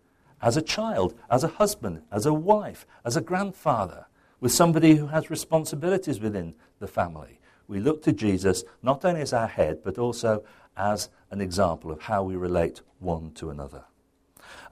as 0.41 0.57
a 0.57 0.62
child, 0.62 1.13
as 1.29 1.43
a 1.43 1.50
husband, 1.50 2.01
as 2.12 2.25
a 2.25 2.33
wife, 2.33 2.86
as 3.05 3.15
a 3.15 3.21
grandfather, 3.21 4.07
with 4.39 4.51
somebody 4.51 4.95
who 4.95 5.07
has 5.07 5.29
responsibilities 5.29 6.19
within 6.19 6.55
the 6.79 6.88
family? 6.88 7.41
we 7.71 7.79
look 7.79 8.03
to 8.03 8.12
Jesus 8.12 8.65
not 8.83 9.05
only 9.05 9.21
as 9.21 9.31
our 9.31 9.48
head, 9.48 9.79
but 9.81 9.98
also 9.98 10.43
as 10.75 11.10
an 11.31 11.39
example 11.39 11.89
of 11.89 12.01
how 12.01 12.21
we 12.21 12.36
relate 12.36 12.81
one 13.00 13.31
to 13.31 13.50
another. 13.50 13.86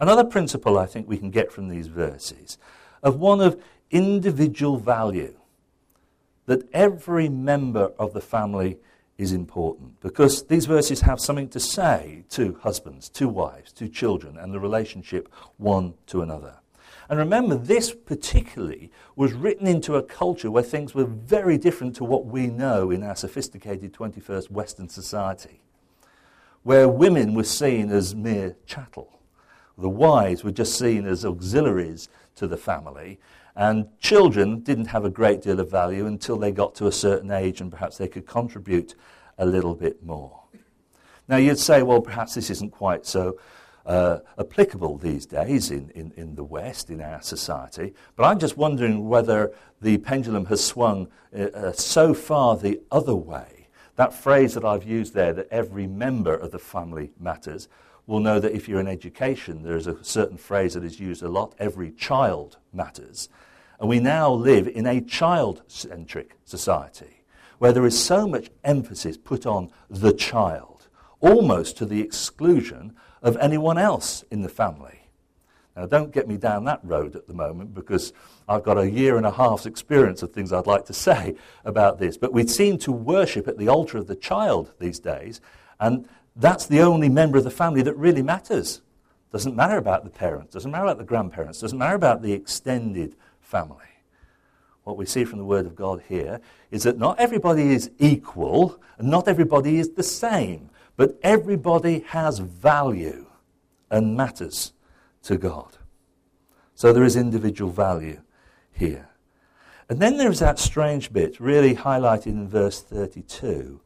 Another 0.01 0.25
principle 0.25 0.77
I 0.77 0.85
think 0.85 1.07
we 1.07 1.17
can 1.17 1.31
get 1.31 1.49
from 1.49 1.69
these 1.69 1.87
verses 1.87 2.57
of 3.01 3.17
one 3.17 3.39
of 3.39 3.61
individual 3.89 4.77
value, 4.77 5.35
that 6.45 6.67
every 6.73 7.29
member 7.29 7.93
of 7.97 8.11
the 8.11 8.21
family 8.21 8.77
is 9.19 9.33
important 9.33 9.99
because 9.99 10.43
these 10.47 10.65
verses 10.65 11.01
have 11.01 11.19
something 11.19 11.49
to 11.49 11.59
say 11.59 12.23
to 12.29 12.57
husbands, 12.63 13.09
to 13.09 13.27
wives, 13.27 13.73
to 13.73 13.89
children, 13.89 14.37
and 14.37 14.53
the 14.53 14.59
relationship 14.59 15.27
one 15.57 15.93
to 16.07 16.21
another. 16.21 16.55
And 17.09 17.19
remember, 17.19 17.55
this 17.55 17.93
particularly 17.93 18.91
was 19.17 19.33
written 19.33 19.67
into 19.67 19.95
a 19.95 20.03
culture 20.03 20.49
where 20.49 20.63
things 20.63 20.95
were 20.95 21.03
very 21.03 21.57
different 21.57 21.97
to 21.97 22.05
what 22.05 22.27
we 22.27 22.47
know 22.47 22.91
in 22.91 23.03
our 23.03 23.15
sophisticated 23.15 23.91
21st 23.91 24.51
Western 24.51 24.87
society, 24.87 25.59
where 26.63 26.87
women 26.87 27.33
were 27.33 27.43
seen 27.43 27.91
as 27.91 28.15
mere 28.15 28.55
chattel. 28.65 29.19
The 29.77 29.89
wives 29.89 30.45
were 30.45 30.51
just 30.51 30.79
seen 30.79 31.05
as 31.05 31.25
auxiliaries 31.25 32.07
to 32.35 32.47
the 32.47 32.57
family, 32.57 33.19
and 33.59 33.87
children 33.99 34.61
didn't 34.61 34.85
have 34.85 35.03
a 35.03 35.09
great 35.09 35.41
deal 35.41 35.59
of 35.59 35.69
value 35.69 36.05
until 36.05 36.37
they 36.37 36.49
got 36.49 36.73
to 36.75 36.87
a 36.87 36.91
certain 36.93 37.29
age 37.29 37.59
and 37.59 37.69
perhaps 37.69 37.97
they 37.97 38.07
could 38.07 38.25
contribute 38.25 38.95
a 39.37 39.45
little 39.45 39.75
bit 39.75 40.01
more. 40.01 40.43
Now, 41.27 41.35
you'd 41.35 41.59
say, 41.59 41.83
well, 41.83 41.99
perhaps 41.99 42.35
this 42.35 42.49
isn't 42.49 42.71
quite 42.71 43.05
so 43.05 43.37
uh, 43.85 44.19
applicable 44.39 44.97
these 44.97 45.25
days 45.25 45.71
in, 45.71 45.89
in, 45.89 46.13
in 46.15 46.35
the 46.35 46.43
West, 46.43 46.89
in 46.89 47.01
our 47.01 47.21
society. 47.21 47.93
But 48.15 48.27
I'm 48.27 48.39
just 48.39 48.55
wondering 48.55 49.09
whether 49.09 49.51
the 49.81 49.97
pendulum 49.97 50.45
has 50.45 50.63
swung 50.63 51.09
uh, 51.37 51.43
uh, 51.53 51.71
so 51.73 52.13
far 52.13 52.55
the 52.55 52.79
other 52.93 53.15
way. 53.15 53.67
That 53.97 54.13
phrase 54.13 54.53
that 54.53 54.63
I've 54.63 54.85
used 54.85 55.13
there, 55.13 55.33
that 55.33 55.49
every 55.51 55.85
member 55.85 56.33
of 56.33 56.51
the 56.51 56.59
family 56.59 57.11
matters, 57.19 57.67
will 58.07 58.21
know 58.21 58.39
that 58.39 58.53
if 58.53 58.69
you're 58.69 58.79
in 58.79 58.87
education, 58.87 59.63
there's 59.63 59.85
a 59.85 60.01
certain 60.01 60.37
phrase 60.37 60.75
that 60.75 60.83
is 60.85 60.97
used 60.97 61.21
a 61.21 61.27
lot 61.27 61.53
every 61.59 61.91
child 61.91 62.55
matters. 62.71 63.27
And 63.79 63.87
we 63.87 63.99
now 63.99 64.31
live 64.31 64.67
in 64.67 64.85
a 64.85 65.01
child 65.01 65.63
centric 65.67 66.37
society 66.43 67.23
where 67.59 67.71
there 67.71 67.85
is 67.85 68.01
so 68.01 68.27
much 68.27 68.49
emphasis 68.63 69.17
put 69.17 69.45
on 69.45 69.71
the 69.89 70.13
child, 70.13 70.87
almost 71.19 71.77
to 71.77 71.85
the 71.85 72.01
exclusion 72.01 72.95
of 73.21 73.37
anyone 73.37 73.77
else 73.77 74.23
in 74.31 74.41
the 74.41 74.49
family. 74.49 74.99
Now, 75.75 75.85
don't 75.85 76.11
get 76.11 76.27
me 76.27 76.35
down 76.35 76.65
that 76.65 76.81
road 76.83 77.15
at 77.15 77.27
the 77.27 77.33
moment 77.33 77.73
because 77.73 78.11
I've 78.49 78.63
got 78.63 78.77
a 78.77 78.89
year 78.89 79.15
and 79.15 79.25
a 79.25 79.31
half's 79.31 79.65
experience 79.65 80.23
of 80.23 80.33
things 80.33 80.51
I'd 80.51 80.67
like 80.67 80.85
to 80.85 80.93
say 81.07 81.35
about 81.63 81.99
this. 81.99 82.17
But 82.17 82.33
we 82.33 82.45
seem 82.47 82.77
to 82.79 82.91
worship 82.91 83.47
at 83.47 83.57
the 83.57 83.69
altar 83.69 83.97
of 83.97 84.07
the 84.07 84.15
child 84.15 84.73
these 84.79 84.99
days, 84.99 85.39
and 85.79 86.07
that's 86.35 86.65
the 86.65 86.81
only 86.81 87.07
member 87.07 87.37
of 87.37 87.43
the 87.43 87.51
family 87.51 87.81
that 87.83 87.95
really 87.95 88.21
matters. 88.21 88.81
Doesn't 89.31 89.55
matter 89.55 89.77
about 89.77 90.03
the 90.03 90.09
parents, 90.09 90.53
doesn't 90.53 90.71
matter 90.71 90.85
about 90.85 90.97
the 90.97 91.03
grandparents, 91.03 91.61
doesn't 91.61 91.77
matter 91.77 91.95
about 91.95 92.23
the 92.23 92.33
extended 92.33 93.15
family. 93.49 93.77
What 94.83 94.97
we 94.97 95.05
see 95.05 95.25
from 95.25 95.39
the 95.39 95.45
Word 95.45 95.65
of 95.65 95.75
God 95.75 96.03
here 96.07 96.39
is 96.71 96.83
that 96.83 96.97
not 96.97 97.19
everybody 97.19 97.73
is 97.73 97.91
equal, 97.99 98.79
and 98.97 99.09
not 99.09 99.27
everybody 99.27 99.77
is 99.77 99.91
the 99.91 100.03
same. 100.03 100.69
But 100.95 101.17
everybody 101.23 101.99
has 102.07 102.39
value 102.39 103.25
and 103.89 104.15
matters 104.15 104.73
to 105.23 105.37
God. 105.37 105.77
So 106.75 106.93
there 106.93 107.03
is 107.03 107.15
individual 107.15 107.71
value 107.71 108.21
here. 108.71 109.09
And 109.89 109.99
then 109.99 110.17
there's 110.17 110.39
that 110.39 110.59
strange 110.59 111.11
bit, 111.11 111.39
really 111.39 111.75
highlighted 111.75 112.27
in 112.27 112.47
verse 112.47 112.81
32, 112.81 113.81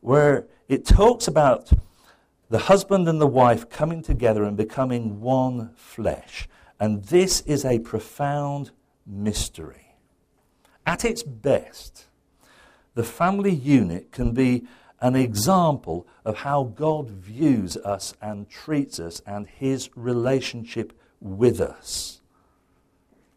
where 0.00 0.46
it 0.68 0.86
talks 0.86 1.26
about 1.26 1.72
the 2.48 2.58
husband 2.58 3.08
and 3.08 3.20
the 3.20 3.26
wife 3.26 3.68
coming 3.68 4.02
together 4.02 4.44
and 4.44 4.56
becoming 4.56 5.20
one 5.20 5.70
flesh. 5.74 6.48
And 6.78 7.04
this 7.04 7.40
is 7.42 7.64
a 7.64 7.78
profound 7.80 8.70
mystery. 9.06 9.96
At 10.86 11.04
its 11.04 11.22
best, 11.22 12.06
the 12.94 13.04
family 13.04 13.52
unit 13.54 14.12
can 14.12 14.32
be 14.32 14.64
an 15.00 15.16
example 15.16 16.06
of 16.24 16.38
how 16.38 16.64
God 16.64 17.10
views 17.10 17.76
us 17.78 18.14
and 18.22 18.48
treats 18.48 19.00
us 19.00 19.20
and 19.26 19.46
his 19.46 19.90
relationship 19.96 20.92
with 21.20 21.60
us. 21.60 22.20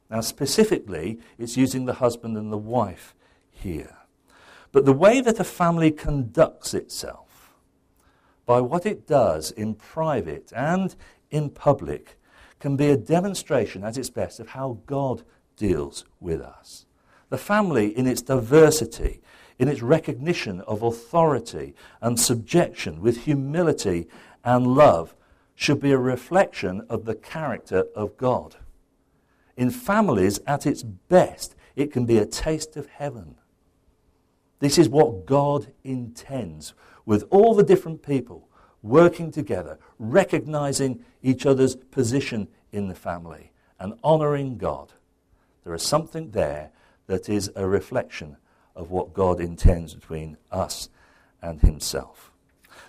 Now, 0.09 0.21
specifically, 0.21 1.19
it's 1.39 1.57
using 1.57 1.85
the 1.85 1.95
husband 1.95 2.37
and 2.37 2.53
the 2.53 2.57
wife 2.57 3.15
here. 3.49 3.97
But 4.71 4.85
the 4.85 4.93
way 4.93 5.21
that 5.21 5.39
a 5.39 5.43
family 5.43 5.89
conducts 5.89 6.73
itself, 6.73 7.55
by 8.45 8.61
what 8.61 8.85
it 8.85 9.07
does 9.07 9.49
in 9.49 9.73
private 9.73 10.53
and 10.55 10.95
in 11.31 11.49
public, 11.49 12.19
can 12.59 12.75
be 12.75 12.89
a 12.89 12.97
demonstration 12.97 13.83
at 13.83 13.97
its 13.97 14.09
best 14.09 14.39
of 14.39 14.49
how 14.49 14.79
God 14.85 15.23
deals 15.55 16.05
with 16.19 16.41
us. 16.41 16.85
The 17.29 17.37
family, 17.37 17.95
in 17.97 18.07
its 18.07 18.21
diversity, 18.21 19.21
in 19.57 19.67
its 19.67 19.81
recognition 19.81 20.61
of 20.61 20.83
authority 20.83 21.73
and 22.01 22.19
subjection 22.19 23.01
with 23.01 23.23
humility 23.23 24.07
and 24.43 24.67
love 24.67 25.15
should 25.55 25.79
be 25.79 25.91
a 25.91 25.97
reflection 25.97 26.85
of 26.89 27.05
the 27.05 27.15
character 27.15 27.85
of 27.95 28.17
God. 28.17 28.57
In 29.55 29.69
families, 29.69 30.39
at 30.45 30.65
its 30.65 30.83
best, 30.83 31.55
it 31.75 31.91
can 31.91 32.05
be 32.05 32.17
a 32.17 32.25
taste 32.25 32.75
of 32.75 32.87
heaven. 32.87 33.35
This 34.59 34.77
is 34.77 34.89
what 34.89 35.25
God 35.25 35.71
intends 35.83 36.73
with 37.05 37.25
all 37.29 37.55
the 37.55 37.63
different 37.63 38.01
people 38.01 38.49
working 38.81 39.31
together, 39.31 39.79
recognizing 39.97 41.03
each 41.23 41.45
other's 41.45 41.75
position 41.75 42.47
in 42.71 42.87
the 42.87 42.95
family, 42.95 43.51
and 43.79 43.93
honoring 44.03 44.57
God. 44.57 44.93
There 45.65 45.73
is 45.73 45.83
something 45.83 46.29
there 46.31 46.69
that 47.07 47.27
is 47.27 47.51
a 47.55 47.67
reflection 47.67 48.37
of 48.75 48.91
what 48.91 49.13
God 49.13 49.41
intends 49.41 49.95
between 49.95 50.37
us 50.51 50.89
and 51.41 51.61
Himself. 51.61 52.31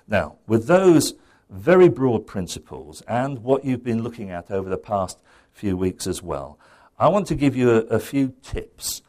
Now, 0.07 0.37
with 0.47 0.67
those 0.67 1.15
very 1.49 1.89
broad 1.89 2.27
principles 2.27 3.03
and 3.03 3.43
what 3.43 3.65
you've 3.65 3.83
been 3.83 4.03
looking 4.03 4.31
at 4.31 4.51
over 4.51 4.69
the 4.69 4.77
past 4.77 5.19
few 5.53 5.77
weeks 5.77 6.07
as 6.07 6.23
well, 6.23 6.59
I 6.99 7.09
want 7.09 7.27
to 7.29 7.35
give 7.35 7.57
you 7.57 7.71
a, 7.71 7.79
a 7.87 7.99
few 7.99 8.35
tips 8.43 9.03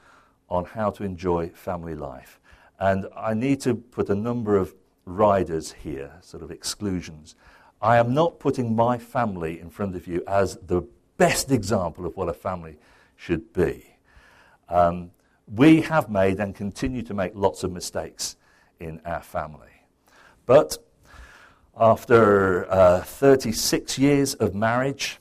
on 0.50 0.65
how 0.65 0.89
to 0.91 1.03
enjoy 1.03 1.50
family 1.50 1.95
life. 1.95 2.39
And 2.79 3.07
I 3.15 3.33
need 3.33 3.59
to 3.62 3.75
put 3.75 4.09
a 4.09 4.15
number 4.15 4.55
of 4.55 4.74
riders 5.05 5.74
here, 5.74 6.12
sort 6.21 6.41
of 6.41 6.51
exclusions. 6.51 7.36
I 7.81 7.97
am 7.97 8.13
not 8.13 8.39
putting 8.39 8.75
my 8.75 8.97
family 8.97 9.59
in 9.59 9.69
front 9.69 9.95
of 9.95 10.07
you 10.07 10.24
as 10.25 10.57
the 10.57 10.83
best 11.17 11.51
example 11.51 12.05
of 12.05 12.15
what 12.15 12.29
a 12.29 12.33
family 12.33 12.77
should 13.17 13.51
be. 13.51 13.97
Um, 14.69 15.12
we 15.53 15.81
have 15.81 16.09
made 16.09 16.39
and 16.39 16.55
continue 16.55 17.01
to 17.03 17.13
make 17.13 17.33
lots 17.36 17.63
of 17.63 17.71
mistakes 17.71 18.38
in 18.79 19.01
our 19.05 19.21
family. 19.21 19.67
But 20.45 20.77
after 21.77 22.69
uh, 22.71 23.01
36 23.01 24.00
years 24.00 24.33
of 24.36 24.55
marriage 24.55 25.19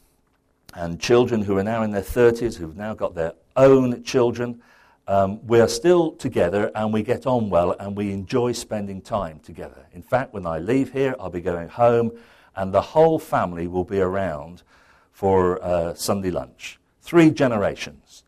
and 0.74 1.00
children 1.00 1.42
who 1.42 1.56
are 1.58 1.64
now 1.64 1.82
in 1.82 1.90
their 1.90 2.02
30s, 2.02 2.56
who've 2.56 2.76
now 2.76 2.94
got 2.94 3.14
their 3.14 3.32
own 3.56 4.02
children, 4.04 4.62
um, 5.08 5.44
we 5.46 5.60
are 5.60 5.68
still 5.68 6.12
together 6.12 6.70
and 6.74 6.92
we 6.92 7.02
get 7.02 7.26
on 7.26 7.48
well 7.48 7.76
and 7.78 7.96
we 7.96 8.12
enjoy 8.12 8.52
spending 8.52 9.00
time 9.00 9.38
together. 9.40 9.86
In 9.92 10.02
fact, 10.02 10.32
when 10.32 10.46
I 10.46 10.58
leave 10.58 10.92
here, 10.92 11.14
I'll 11.20 11.30
be 11.30 11.40
going 11.40 11.68
home 11.68 12.12
and 12.56 12.72
the 12.72 12.80
whole 12.80 13.18
family 13.18 13.68
will 13.68 13.84
be 13.84 14.00
around 14.00 14.62
for 15.12 15.62
uh, 15.62 15.94
Sunday 15.94 16.30
lunch. 16.30 16.78
Three 17.06 17.30
generations. 17.30 18.24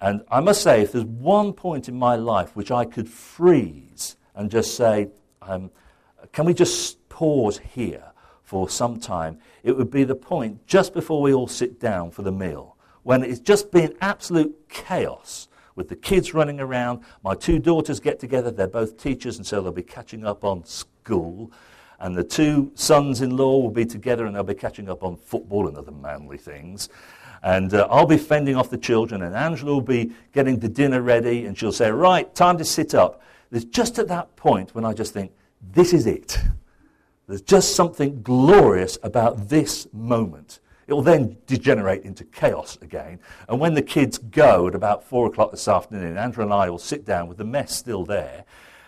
And 0.00 0.22
I 0.30 0.40
must 0.40 0.62
say, 0.62 0.80
if 0.80 0.92
there's 0.92 1.04
one 1.04 1.52
point 1.52 1.86
in 1.86 1.98
my 1.98 2.16
life 2.16 2.56
which 2.56 2.70
I 2.70 2.86
could 2.86 3.06
freeze 3.06 4.16
and 4.34 4.50
just 4.50 4.74
say, 4.74 5.10
um, 5.42 5.70
can 6.32 6.46
we 6.46 6.54
just 6.54 7.06
pause 7.10 7.58
here 7.58 8.12
for 8.42 8.70
some 8.70 8.98
time, 8.98 9.38
it 9.62 9.76
would 9.76 9.90
be 9.90 10.04
the 10.04 10.14
point 10.14 10.66
just 10.66 10.94
before 10.94 11.20
we 11.20 11.34
all 11.34 11.46
sit 11.46 11.78
down 11.78 12.10
for 12.10 12.22
the 12.22 12.32
meal, 12.32 12.78
when 13.02 13.22
it's 13.22 13.38
just 13.38 13.70
been 13.70 13.94
absolute 14.00 14.66
chaos 14.70 15.48
with 15.74 15.90
the 15.90 15.96
kids 15.96 16.32
running 16.32 16.58
around. 16.58 17.00
My 17.22 17.34
two 17.34 17.58
daughters 17.58 18.00
get 18.00 18.18
together, 18.18 18.50
they're 18.50 18.66
both 18.66 18.96
teachers, 18.96 19.36
and 19.36 19.46
so 19.46 19.60
they'll 19.60 19.72
be 19.72 19.82
catching 19.82 20.24
up 20.24 20.42
on 20.42 20.64
school. 20.64 21.52
And 22.00 22.16
the 22.16 22.24
two 22.24 22.72
sons 22.76 23.20
in 23.20 23.36
law 23.36 23.58
will 23.58 23.70
be 23.70 23.84
together 23.84 24.24
and 24.24 24.34
they'll 24.34 24.42
be 24.42 24.54
catching 24.54 24.88
up 24.88 25.04
on 25.04 25.16
football 25.16 25.68
and 25.68 25.76
other 25.76 25.92
manly 25.92 26.38
things. 26.38 26.88
And 27.42 27.74
uh, 27.74 27.88
I'll 27.90 28.06
be 28.06 28.18
fending 28.18 28.56
off 28.56 28.70
the 28.70 28.78
children, 28.78 29.22
and 29.22 29.34
Angela 29.34 29.72
will 29.72 29.80
be 29.80 30.12
getting 30.32 30.60
the 30.60 30.68
dinner 30.68 31.02
ready, 31.02 31.44
and 31.46 31.58
she'll 31.58 31.72
say, 31.72 31.90
Right, 31.90 32.32
time 32.34 32.56
to 32.58 32.64
sit 32.64 32.94
up. 32.94 33.20
There's 33.50 33.64
just 33.64 33.98
at 33.98 34.08
that 34.08 34.36
point 34.36 34.74
when 34.74 34.84
I 34.84 34.92
just 34.92 35.12
think, 35.12 35.32
This 35.60 35.92
is 35.92 36.06
it. 36.06 36.38
There's 37.26 37.42
just 37.42 37.74
something 37.74 38.22
glorious 38.22 38.98
about 39.02 39.48
this 39.48 39.86
moment. 39.92 40.60
It 40.86 40.92
will 40.92 41.02
then 41.02 41.38
degenerate 41.46 42.02
into 42.02 42.24
chaos 42.24 42.76
again. 42.82 43.20
And 43.48 43.60
when 43.60 43.74
the 43.74 43.82
kids 43.82 44.18
go 44.18 44.68
at 44.68 44.74
about 44.74 45.04
four 45.04 45.26
o'clock 45.26 45.52
this 45.52 45.68
afternoon, 45.68 46.16
Andrew 46.16 46.44
and 46.44 46.52
I 46.52 46.68
will 46.68 46.78
sit 46.78 47.04
down 47.04 47.28
with 47.28 47.38
the 47.38 47.44
mess 47.44 47.74
still 47.74 48.04
there 48.04 48.44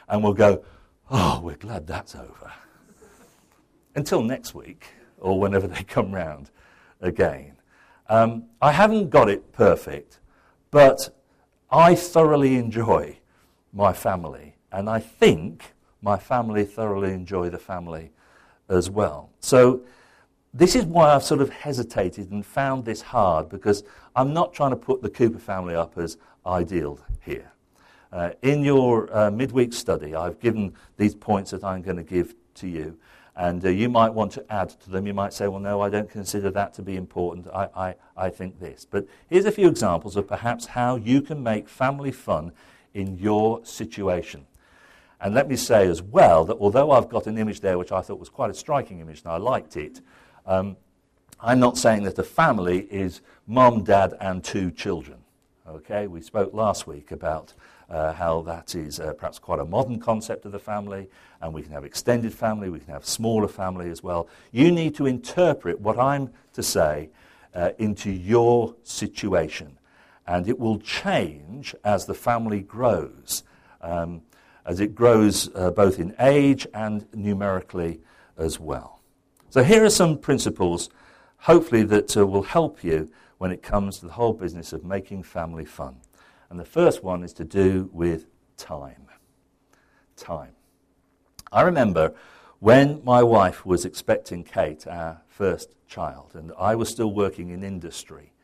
and 0.09 0.23
we'll 0.23 0.35
go, 0.35 0.65
Oh, 1.11 1.41
we're 1.43 1.57
glad 1.57 1.87
that's 1.87 2.15
over. 2.15 2.53
Until 3.95 4.23
next 4.23 4.55
week 4.55 4.89
or 5.19 5.39
whenever 5.39 5.67
they 5.67 5.83
come 5.85 6.13
round 6.13 6.51
again. 7.01 7.54
Um, 8.09 8.45
I 8.61 8.73
haven't 8.73 9.11
got 9.11 9.29
it 9.29 9.53
perfect, 9.53 10.21
but 10.71 11.15
I 11.71 11.95
thoroughly 11.95 12.57
enjoy 12.57 13.19
my 13.73 13.93
family. 13.93 14.57
And 14.71 14.89
I 14.89 15.01
think 15.01 15.75
my 16.03 16.17
family 16.19 16.65
thoroughly 16.65 17.13
enjoy 17.13 17.49
the 17.51 17.59
family 17.59 18.11
as 18.69 18.91
well. 18.91 19.31
So 19.41 19.83
this 20.53 20.77
is 20.77 20.85
why 20.85 21.15
I've 21.15 21.25
sort 21.25 21.41
of 21.41 21.51
hesitated 21.51 22.31
and 22.31 22.45
found 22.45 22.85
this 22.85 23.03
hard 23.03 23.49
because 23.49 23.83
I'm 24.15 24.33
not 24.33 24.53
trying 24.53 24.71
to 24.71 24.77
put 24.77 25.03
the 25.03 25.11
Cooper 25.11 25.39
family 25.39 25.75
up 25.75 25.99
as 25.99 26.17
ideal 26.47 27.01
here. 27.21 27.51
Uh, 28.13 28.31
in 28.43 28.63
your 28.63 29.15
uh, 29.17 29.31
midweek 29.31 29.73
study, 29.73 30.15
I've 30.15 30.39
given 30.39 30.75
these 30.97 31.15
points 31.15 31.51
that 31.51 31.65
I'm 31.65 31.83
going 31.83 31.97
to 31.97 32.05
give 32.05 32.35
to 32.55 32.69
you. 32.69 32.97
And 33.37 33.65
uh, 33.65 33.69
you 33.69 33.89
might 33.89 34.15
want 34.15 34.33
to 34.33 34.53
add 34.53 34.71
to 34.71 34.91
them. 34.91 35.07
You 35.07 35.15
might 35.15 35.33
say, 35.33 35.49
well, 35.49 35.61
no, 35.61 35.81
I 35.81 35.89
don't 35.89 36.09
consider 36.09 36.51
that 36.53 36.73
to 36.75 36.83
be 36.83 36.97
important. 36.97 37.49
I, 37.49 37.69
I, 37.75 37.95
I 38.17 38.31
think 38.31 38.61
this. 38.61 38.87
But 38.89 39.07
here's 39.29 39.45
a 39.45 39.51
few 39.51 39.69
examples 39.69 40.17
of 40.17 40.29
perhaps 40.29 40.67
how 40.67 40.97
you 40.97 41.21
can 41.21 41.43
make 41.43 41.69
family 41.69 42.13
fun 42.13 42.53
in 42.93 43.19
your 43.19 43.65
situation. 43.65 44.47
And 45.21 45.35
let 45.35 45.49
me 45.49 45.57
say 45.57 45.89
as 45.89 46.03
well 46.03 46.45
that 46.45 46.59
although 46.59 46.93
I've 46.93 47.09
got 47.09 47.27
an 47.27 47.39
image 47.39 47.61
there 47.61 47.79
which 47.79 47.93
I 47.93 48.03
thought 48.03 48.21
was 48.21 48.29
quite 48.29 48.51
a 48.51 48.55
striking 48.55 49.01
image 49.01 49.23
and 49.23 49.33
I 49.33 49.39
liked 49.39 49.77
it, 49.77 50.01
um, 50.47 50.77
I'm 51.41 51.59
not 51.59 51.77
saying 51.77 52.05
that 52.05 52.19
a 52.19 52.23
family 52.23 52.81
is 52.91 53.21
mom, 53.47 53.83
dad, 53.85 54.15
and 54.21 54.45
two 54.45 54.71
children. 54.71 55.19
Okay, 55.67 56.07
we 56.07 56.21
spoke 56.21 56.53
last 56.53 56.87
week 56.87 57.11
about 57.11 57.55
uh, 57.91 58.13
how 58.13 58.43
that 58.43 58.75
is 58.75 59.01
uh, 59.01 59.13
perhaps 59.13 59.39
quite 59.39 59.61
a 59.61 59.65
modern 59.65 60.01
concept 60.01 60.45
of 60.47 60.53
the 60.53 60.59
family, 60.59 61.09
and 61.41 61.53
we 61.53 61.63
can 61.63 61.73
have 61.73 61.85
extended 61.85 62.33
family, 62.33 62.71
we 62.71 62.81
can 62.81 62.93
have 62.93 63.05
smaller 63.05 63.49
family 63.49 63.91
as 63.91 64.03
well. 64.03 64.29
You 64.53 64.73
need 64.73 64.95
to 64.97 65.07
interpret 65.07 65.81
what 65.81 65.99
I'm 65.99 66.31
to 66.55 66.63
say 66.63 67.11
uh, 67.55 67.71
into 67.79 68.11
your 68.11 68.75
situation, 68.83 69.79
and 70.27 70.49
it 70.49 70.59
will 70.59 70.79
change 70.79 71.75
as 71.85 72.07
the 72.07 72.15
family 72.15 72.61
grows, 72.61 73.45
um, 73.81 74.23
as 74.65 74.81
it 74.81 74.95
grows 74.95 75.51
uh, 75.55 75.71
both 75.71 75.99
in 75.99 76.15
age 76.19 76.67
and 76.73 77.07
numerically 77.15 78.01
as 78.39 78.59
well. 78.59 79.01
So 79.51 79.63
here 79.63 79.85
are 79.85 79.91
some 79.91 80.19
principles, 80.19 80.91
hopefully, 81.37 81.85
that 81.85 82.17
uh, 82.17 82.27
will 82.27 82.43
help 82.43 82.83
you 82.83 83.11
when 83.39 83.53
it 83.53 83.63
comes 83.63 83.99
to 83.99 84.07
the 84.07 84.13
whole 84.13 84.33
business 84.33 84.73
of 84.73 84.85
making 84.85 85.23
family 85.23 85.65
fun. 85.65 85.97
And 86.55 86.61
the 86.61 86.65
first 86.65 87.03
one 87.03 87.25
is 87.25 87.33
to 87.33 87.45
do 87.45 87.91
with 87.93 88.27
time. 88.57 89.09
Time. 90.15 90.53
I 91.51 91.63
remember 91.63 92.15
when 92.61 93.03
my 93.03 93.25
wife 93.25 93.67
was 93.67 93.85
expecting 93.85 94.45
Kate, 94.45 94.87
our 94.87 95.21
first 95.27 95.75
child, 95.89 96.31
and 96.35 96.53
I 96.57 96.77
was 96.77 96.89
still 96.89 97.13
working 97.13 97.51
in 97.51 97.65
industry. 97.65 98.35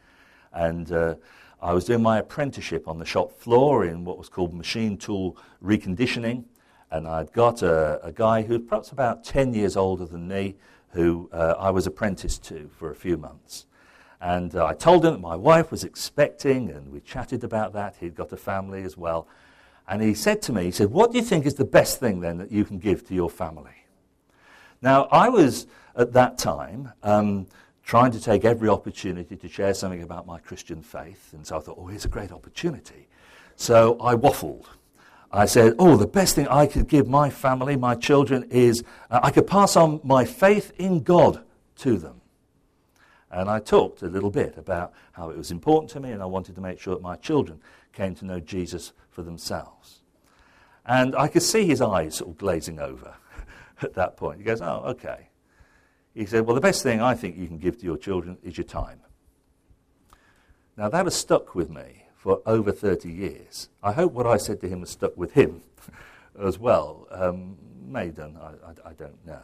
And 0.53 0.90
uh, 0.90 1.14
I 1.62 1.73
was 1.73 1.85
doing 1.85 2.03
my 2.03 2.18
apprenticeship 2.18 2.88
on 2.88 2.99
the 2.99 3.05
shop 3.05 3.31
floor 3.31 3.85
in 3.85 4.05
what 4.05 4.18
was 4.18 4.29
called 4.29 4.55
machine 4.55 4.96
tool 4.96 5.37
reconditioning. 5.62 6.46
And 6.90 7.07
I'd 7.07 7.33
got 7.33 7.62
a, 7.62 8.05
a 8.05 8.11
guy 8.11 8.42
who 8.42 8.55
was 8.55 8.62
perhaps 8.68 8.90
about 8.90 9.23
10 9.23 9.55
years 9.55 9.77
older 9.77 10.05
than 10.05 10.27
me, 10.27 10.57
who 10.94 11.31
uh, 11.33 11.55
I 11.57 11.70
was 11.70 11.87
apprenticed 11.87 12.42
to 12.46 12.68
for 12.77 12.90
a 12.90 12.96
few 12.96 13.16
months. 13.16 13.66
And 14.20 14.54
uh, 14.54 14.66
I 14.66 14.74
told 14.74 15.04
him 15.04 15.12
that 15.12 15.20
my 15.20 15.37
wife 15.37 15.70
was 15.70 15.83
expecting, 15.83 16.70
and 16.70 16.92
we 16.92 17.00
chatted 17.00 17.42
about 17.42 17.72
that. 17.72 17.96
He'd 18.00 18.14
got 18.14 18.33
a 18.33 18.37
family 18.37 18.83
as 18.83 18.96
well. 18.96 19.26
And 19.88 20.02
he 20.02 20.14
said 20.14 20.42
to 20.42 20.52
me, 20.52 20.64
he 20.64 20.70
said, 20.70 20.90
What 20.90 21.11
do 21.11 21.18
you 21.18 21.24
think 21.24 21.46
is 21.46 21.54
the 21.54 21.64
best 21.64 21.98
thing 21.98 22.20
then 22.20 22.38
that 22.38 22.52
you 22.52 22.64
can 22.64 22.78
give 22.78 23.06
to 23.09 23.14
your 23.14 23.30
family? 23.30 23.72
Now, 24.83 25.04
I 25.11 25.28
was 25.28 25.66
at 25.96 26.12
that 26.12 26.38
time 26.38 26.92
um, 27.02 27.46
trying 27.83 28.12
to 28.12 28.20
take 28.20 28.44
every 28.44 28.68
opportunity 28.68 29.37
to 29.37 29.48
share 29.48 29.74
something 29.74 30.02
about 30.02 30.26
my 30.26 30.38
Christian 30.38 30.83
faith. 30.83 31.33
And 31.33 31.46
so 31.46 31.56
I 31.56 31.61
thought, 31.61 31.76
oh, 31.78 31.87
here's 31.87 32.04
a 32.04 32.09
great 32.09 32.30
opportunity. 32.30 33.09
So 33.56 33.98
I 34.00 34.14
waffled. 34.14 34.66
I 35.33 35.46
said, 35.46 35.74
oh, 35.78 35.96
the 35.96 36.06
best 36.06 36.35
thing 36.35 36.48
I 36.48 36.66
could 36.66 36.88
give 36.88 37.09
my 37.09 37.30
family, 37.30 37.76
my 37.76 37.94
children, 37.94 38.46
is 38.50 38.83
uh, 39.11 39.20
I 39.22 39.30
could 39.30 39.46
pass 39.46 39.76
on 39.76 40.00
my 40.02 40.24
faith 40.24 40.72
in 40.78 41.02
God 41.02 41.42
to 41.78 41.98
them. 41.98 42.19
And 43.31 43.49
I 43.49 43.61
talked 43.61 44.03
a 44.03 44.09
little 44.09 44.31
bit 44.31 44.57
about 44.57 44.93
how 45.12 45.31
it 45.31 45.37
was 45.37 45.51
important 45.51 45.90
to 45.93 46.01
me 46.01 46.11
and 46.11 46.23
I 46.23 46.27
wanted 46.27 46.57
to 46.57 46.61
make 46.61 46.81
sure 46.81 46.95
that 46.95 47.03
my 47.03 47.16
children 47.16 47.61
came 47.93 48.14
to 48.16 48.25
know 48.25 48.40
Jesus 48.40 48.93
for 49.11 49.23
themselves. 49.23 50.01
And 50.85 51.14
I 51.14 51.29
could 51.29 51.43
see 51.43 51.66
his 51.66 51.81
eyes 51.81 52.16
sort 52.16 52.31
of 52.31 52.38
glazing 52.38 52.81
over 52.81 53.14
at 53.83 53.95
that 53.95 54.16
point. 54.16 54.38
He 54.38 54.45
goes, 54.45 54.61
Oh, 54.61 54.83
okay. 54.87 55.29
He 56.14 56.27
said, 56.27 56.47
Well, 56.47 56.55
the 56.55 56.61
best 56.61 56.83
thing 56.83 57.01
I 57.01 57.14
think 57.14 57.37
you 57.37 57.47
can 57.47 57.59
give 57.59 57.79
to 57.79 57.85
your 57.85 57.97
children 57.97 58.38
is 58.43 58.57
your 58.57 58.64
time. 58.64 59.01
Now, 60.77 60.88
that 60.88 61.05
has 61.05 61.14
stuck 61.14 61.55
with 61.55 61.71
me 61.71 62.07
for 62.16 62.40
over 62.47 62.73
30 62.73 63.11
years. 63.11 63.69
I 63.83 63.93
hope 63.93 64.12
what 64.12 64.27
I 64.27 64.37
said 64.37 64.61
to 64.62 64.69
him 64.69 64.81
has 64.81 64.90
stuck 64.90 65.16
with 65.16 65.33
him 65.33 65.62
as 66.43 66.59
well. 66.59 67.07
Um, 67.11 67.57
may 67.87 68.09
done, 68.09 68.38
I, 68.40 68.71
I, 68.71 68.90
I 68.90 68.93
don't 68.95 69.25
know. 69.27 69.43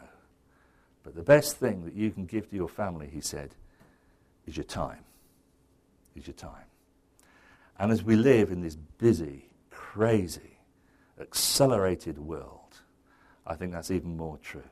But 1.02 1.14
the 1.14 1.22
best 1.22 1.56
thing 1.58 1.84
that 1.84 1.94
you 1.94 2.10
can 2.10 2.26
give 2.26 2.50
to 2.50 2.56
your 2.56 2.68
family, 2.68 3.08
he 3.12 3.20
said, 3.20 3.54
is 4.46 4.56
your 4.56 4.64
time. 4.64 5.04
Is 6.14 6.26
your 6.26 6.34
time. 6.34 6.64
And 7.78 7.92
as 7.92 8.02
we 8.02 8.16
live 8.16 8.50
in 8.50 8.62
this 8.62 8.76
busy, 8.76 9.50
crazy, 9.70 10.58
accelerated 11.20 12.18
world, 12.18 12.80
I 13.46 13.54
think 13.54 13.72
that's 13.72 13.90
even 13.90 14.16
more 14.16 14.38
true. 14.38 14.70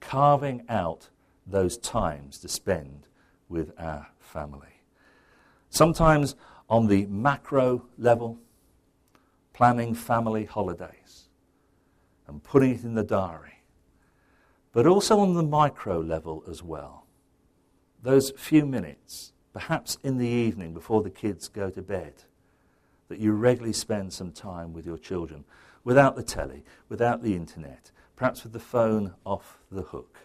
Carving 0.00 0.64
out 0.68 1.10
those 1.46 1.76
times 1.76 2.38
to 2.38 2.48
spend 2.48 3.06
with 3.48 3.72
our 3.78 4.06
family. 4.18 4.82
Sometimes 5.68 6.36
on 6.68 6.86
the 6.86 7.04
macro 7.06 7.84
level, 7.98 8.38
planning 9.52 9.94
family 9.94 10.44
holidays 10.46 11.28
and 12.26 12.42
putting 12.42 12.74
it 12.74 12.84
in 12.84 12.94
the 12.94 13.02
diary, 13.02 13.62
but 14.72 14.86
also 14.86 15.18
on 15.18 15.34
the 15.34 15.42
micro 15.42 16.00
level 16.00 16.44
as 16.48 16.62
well 16.62 17.06
those 18.02 18.30
few 18.36 18.66
minutes, 18.66 19.32
perhaps 19.52 19.98
in 20.02 20.18
the 20.18 20.26
evening 20.26 20.72
before 20.72 21.02
the 21.02 21.10
kids 21.10 21.48
go 21.48 21.70
to 21.70 21.82
bed, 21.82 22.14
that 23.08 23.18
you 23.18 23.32
regularly 23.32 23.72
spend 23.72 24.12
some 24.12 24.32
time 24.32 24.72
with 24.72 24.86
your 24.86 24.98
children 24.98 25.44
without 25.84 26.16
the 26.16 26.22
telly, 26.22 26.62
without 26.88 27.22
the 27.22 27.34
internet, 27.34 27.90
perhaps 28.16 28.42
with 28.42 28.52
the 28.52 28.60
phone 28.60 29.14
off 29.24 29.58
the 29.70 29.82
hook. 29.82 30.18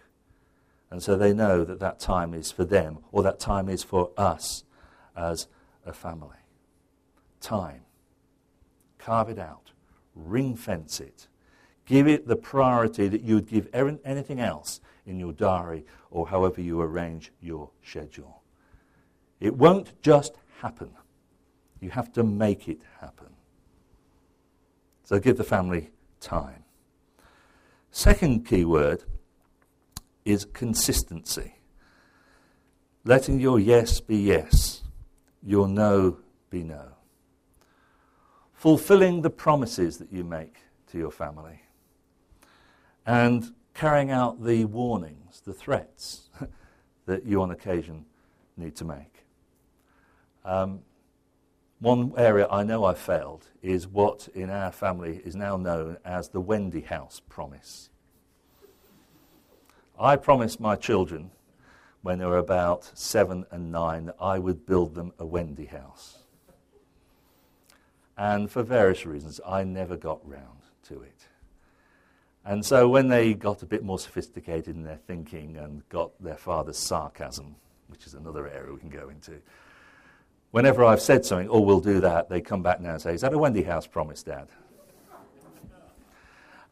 And 0.90 1.02
so 1.02 1.16
they 1.16 1.32
know 1.32 1.64
that 1.64 1.80
that 1.80 1.98
time 1.98 2.32
is 2.32 2.52
for 2.52 2.64
them 2.64 2.98
or 3.10 3.22
that 3.22 3.40
time 3.40 3.68
is 3.68 3.82
for 3.82 4.10
us 4.16 4.64
as 5.16 5.48
a 5.84 5.92
family. 5.92 6.36
Time. 7.40 7.82
Carve 8.98 9.30
it 9.30 9.38
out. 9.38 9.72
Ring 10.14 10.54
fence 10.54 11.00
it. 11.00 11.26
Give 11.86 12.08
it 12.08 12.26
the 12.26 12.36
priority 12.36 13.08
that 13.08 13.22
you 13.22 13.36
would 13.36 13.48
give 13.48 13.68
anything 13.72 14.40
else 14.40 14.80
in 15.06 15.18
your 15.18 15.32
diary 15.32 15.84
or 16.10 16.26
however 16.26 16.60
you 16.60 16.80
arrange 16.80 17.32
your 17.40 17.70
schedule. 17.82 18.42
It 19.40 19.56
won't 19.56 20.00
just 20.02 20.34
happen. 20.60 20.90
You 21.80 21.90
have 21.90 22.12
to 22.14 22.24
make 22.24 22.68
it 22.68 22.80
happen. 23.00 23.28
So 25.04 25.20
give 25.20 25.36
the 25.36 25.44
family 25.44 25.90
time. 26.20 26.64
Second 27.92 28.44
key 28.44 28.64
word 28.64 29.04
is 30.24 30.44
consistency. 30.44 31.54
Letting 33.04 33.38
your 33.38 33.60
yes 33.60 34.00
be 34.00 34.16
yes, 34.16 34.82
your 35.40 35.68
no 35.68 36.18
be 36.50 36.64
no. 36.64 36.88
Fulfilling 38.52 39.22
the 39.22 39.30
promises 39.30 39.98
that 39.98 40.12
you 40.12 40.24
make 40.24 40.56
to 40.88 40.98
your 40.98 41.12
family. 41.12 41.60
And 43.06 43.54
carrying 43.72 44.10
out 44.10 44.44
the 44.44 44.64
warnings, 44.64 45.40
the 45.44 45.54
threats 45.54 46.28
that 47.06 47.24
you 47.24 47.40
on 47.40 47.52
occasion 47.52 48.04
need 48.56 48.74
to 48.76 48.84
make. 48.84 49.24
Um, 50.44 50.80
one 51.78 52.12
area 52.16 52.48
I 52.50 52.64
know 52.64 52.84
I 52.84 52.94
failed 52.94 53.46
is 53.62 53.86
what 53.86 54.28
in 54.34 54.50
our 54.50 54.72
family 54.72 55.20
is 55.24 55.36
now 55.36 55.56
known 55.56 55.98
as 56.04 56.30
the 56.30 56.40
Wendy 56.40 56.80
House 56.80 57.20
promise. 57.28 57.90
I 59.98 60.16
promised 60.16 60.58
my 60.58 60.74
children 60.76 61.30
when 62.02 62.18
they 62.18 62.24
were 62.24 62.38
about 62.38 62.90
seven 62.94 63.44
and 63.50 63.72
nine 63.72 64.06
that 64.06 64.16
I 64.20 64.38
would 64.38 64.66
build 64.66 64.94
them 64.94 65.12
a 65.18 65.26
Wendy 65.26 65.66
house. 65.66 66.18
And 68.16 68.50
for 68.50 68.62
various 68.62 69.04
reasons, 69.04 69.40
I 69.46 69.64
never 69.64 69.96
got 69.96 70.26
round 70.26 70.62
to 70.84 71.02
it. 71.02 71.26
And 72.46 72.64
so 72.64 72.88
when 72.88 73.08
they 73.08 73.34
got 73.34 73.62
a 73.64 73.66
bit 73.66 73.82
more 73.82 73.98
sophisticated 73.98 74.76
in 74.76 74.84
their 74.84 75.00
thinking 75.08 75.56
and 75.56 75.86
got 75.88 76.12
their 76.22 76.36
father's 76.36 76.78
sarcasm, 76.78 77.56
which 77.88 78.06
is 78.06 78.14
another 78.14 78.46
area 78.46 78.72
we 78.72 78.78
can 78.78 78.88
go 78.88 79.08
into, 79.08 79.40
whenever 80.52 80.84
I've 80.84 81.00
said 81.00 81.24
something, 81.24 81.48
oh, 81.50 81.60
we'll 81.60 81.80
do 81.80 82.00
that, 82.00 82.28
they 82.28 82.40
come 82.40 82.62
back 82.62 82.80
now 82.80 82.92
and 82.92 83.02
say, 83.02 83.14
is 83.14 83.22
that 83.22 83.32
a 83.32 83.38
Wendy 83.38 83.64
House 83.64 83.88
promise, 83.88 84.22
Dad? 84.22 84.46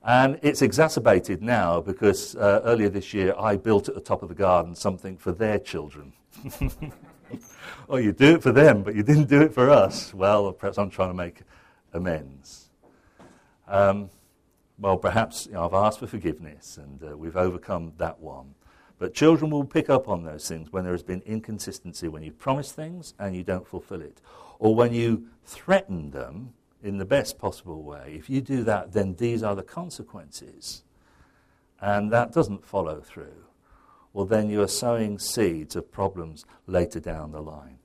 And 0.05 0.39
it's 0.43 0.63
exacerbated 0.63 1.43
now 1.43 1.81
because 1.81 2.37
uh, 2.37 2.61
earlier 2.65 2.91
this 2.91 3.13
year 3.13 3.35
I 3.37 3.57
built 3.57 3.89
at 3.89 3.97
the 3.97 4.01
top 4.01 4.23
of 4.23 4.29
the 4.29 4.35
garden 4.35 4.77
something 4.77 5.17
for 5.17 5.33
their 5.33 5.59
children. 5.59 6.13
oh, 7.89 7.97
you 7.97 8.13
do 8.13 8.35
it 8.35 8.43
for 8.43 8.53
them, 8.53 8.85
but 8.85 8.95
you 8.95 9.03
didn't 9.03 9.29
do 9.29 9.41
it 9.41 9.53
for 9.53 9.71
us. 9.71 10.15
Well, 10.15 10.53
perhaps 10.53 10.79
I'm 10.79 10.91
trying 10.91 11.09
to 11.09 11.15
make 11.15 11.41
amends. 11.93 12.69
Um, 13.67 14.11
well, 14.79 14.97
perhaps 14.97 15.47
you 15.47 15.53
know, 15.53 15.67
I've 15.67 15.75
asked 15.75 16.01
for 16.01 16.07
forgiveness 16.07 16.77
and 16.77 17.03
uh, 17.03 17.17
we've 17.17 17.37
overcome 17.37 17.93
that 17.99 18.21
one. 18.21 18.55
But 18.99 19.15
children 19.15 19.51
will 19.51 19.65
pick 19.65 19.91
up 19.91 20.09
on 20.09 20.25
those 20.25 20.49
things 20.49 20.73
when 20.73 20.85
there 20.85 20.93
has 20.93 21.03
been 21.03 21.23
inconsistency, 21.27 22.09
when 22.09 22.23
you 22.23 22.33
promise 22.33 22.73
things 22.73 23.15
and 23.19 23.35
you 23.35 23.43
don't 23.43 23.67
fulfill 23.67 24.01
it, 24.01 24.21
or 24.59 24.75
when 24.75 24.93
you 24.93 25.27
threaten 25.45 26.11
them 26.11 26.55
in 26.83 26.99
the 26.99 27.05
best 27.05 27.39
possible 27.39 27.83
way. 27.83 28.15
If 28.17 28.31
you 28.31 28.41
do 28.41 28.63
that, 28.65 28.93
then 28.93 29.15
these 29.17 29.43
are 29.43 29.57
the 29.57 29.63
consequences. 29.63 30.85
And 31.81 32.13
that 32.13 32.33
doesn't 32.33 32.65
follow 32.65 33.01
through. 33.01 33.45
Well, 34.13 34.27
then 34.27 34.49
you 34.49 34.63
are 34.63 34.69
sowing 34.69 35.19
seeds 35.19 35.75
of 35.75 35.91
problems 35.91 36.45
later 36.67 37.01
down 37.01 37.33
the 37.33 37.43
line. 37.43 37.79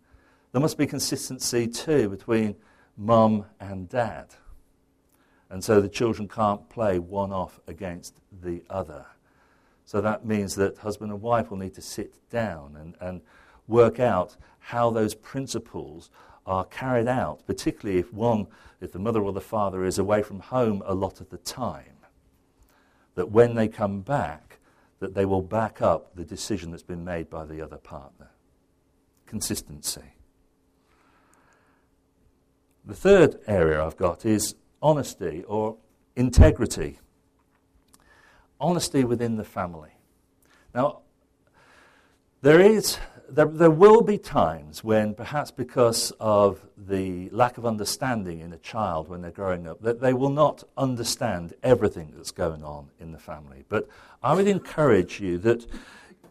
There 0.52 0.62
must 0.62 0.78
be 0.78 0.86
consistency 0.86 1.68
too 1.68 2.10
between 2.10 2.56
mum 2.96 3.46
and 3.60 3.90
dad. 3.90 4.28
And 5.50 5.64
so 5.64 5.82
the 5.82 5.90
children 5.90 6.28
can't 6.28 6.70
play 6.70 7.00
one 7.00 7.32
off 7.32 7.60
against 7.68 8.20
the 8.42 8.64
other. 8.70 9.06
So 9.86 10.02
that 10.02 10.26
means 10.26 10.56
that 10.56 10.78
husband 10.78 11.12
and 11.12 11.22
wife 11.22 11.50
will 11.50 11.58
need 11.58 11.74
to 11.74 11.82
sit 11.82 12.14
down 12.30 12.76
and, 12.80 12.96
and 13.00 13.22
work 13.68 14.00
out 14.00 14.36
how 14.60 14.92
those 14.92 15.16
principles 15.16 16.12
are 16.46 16.66
carried 16.66 17.08
out, 17.08 17.46
particularly 17.48 18.00
if 18.00 18.14
one, 18.14 18.48
if 18.82 18.92
the 18.92 19.00
mother 19.00 19.22
or 19.22 19.34
the 19.34 19.42
father 19.42 19.84
is 19.84 19.98
away 19.98 20.22
from 20.22 20.40
home 20.40 20.84
a 20.86 20.94
lot 20.94 21.22
of 21.22 21.30
the 21.30 21.38
time, 21.38 21.98
that 23.16 23.32
when 23.32 23.56
they 23.56 23.68
come 23.68 24.02
back, 24.02 24.60
that 25.00 25.14
they 25.14 25.26
will 25.26 25.42
back 25.42 25.82
up 25.82 26.16
the 26.16 26.26
decision 26.26 26.72
that's 26.72 26.84
been 26.84 27.04
made 27.04 27.30
by 27.30 27.46
the 27.46 27.62
other 27.62 27.78
partner. 27.78 28.30
Consistency. 29.26 30.14
The 32.86 32.96
third 32.96 33.40
area 33.48 33.84
I've 33.84 33.98
got 33.98 34.26
is 34.26 34.56
honesty 34.82 35.44
or 35.48 35.78
integrity. 36.16 37.00
Honesty 38.60 39.04
within 39.04 39.38
the 39.38 39.44
family. 39.44 39.92
Now, 40.74 41.00
there 42.42 42.60
is 42.60 42.98
there, 43.32 43.46
there 43.46 43.72
will 43.72 44.02
be 44.02 44.18
times 44.18 44.84
when, 44.84 45.14
perhaps 45.14 45.52
because 45.52 46.12
of 46.20 46.66
the 46.78 47.30
lack 47.30 47.58
of 47.58 47.66
understanding 47.66 48.40
in 48.40 48.54
a 48.54 48.58
child 48.58 49.08
when 49.08 49.22
they're 49.22 49.32
growing 49.32 49.68
up, 49.68 49.82
that 49.82 50.02
they 50.02 50.14
will 50.14 50.30
not 50.30 50.64
understand 50.78 51.54
everything 51.64 52.12
that's 52.16 52.32
going 52.32 52.64
on 52.64 52.90
in 53.00 53.12
the 53.12 53.20
family. 53.20 53.64
But 53.70 53.88
I 54.24 54.34
would 54.34 54.48
encourage 54.48 55.20
you 55.20 55.38
that 55.40 55.66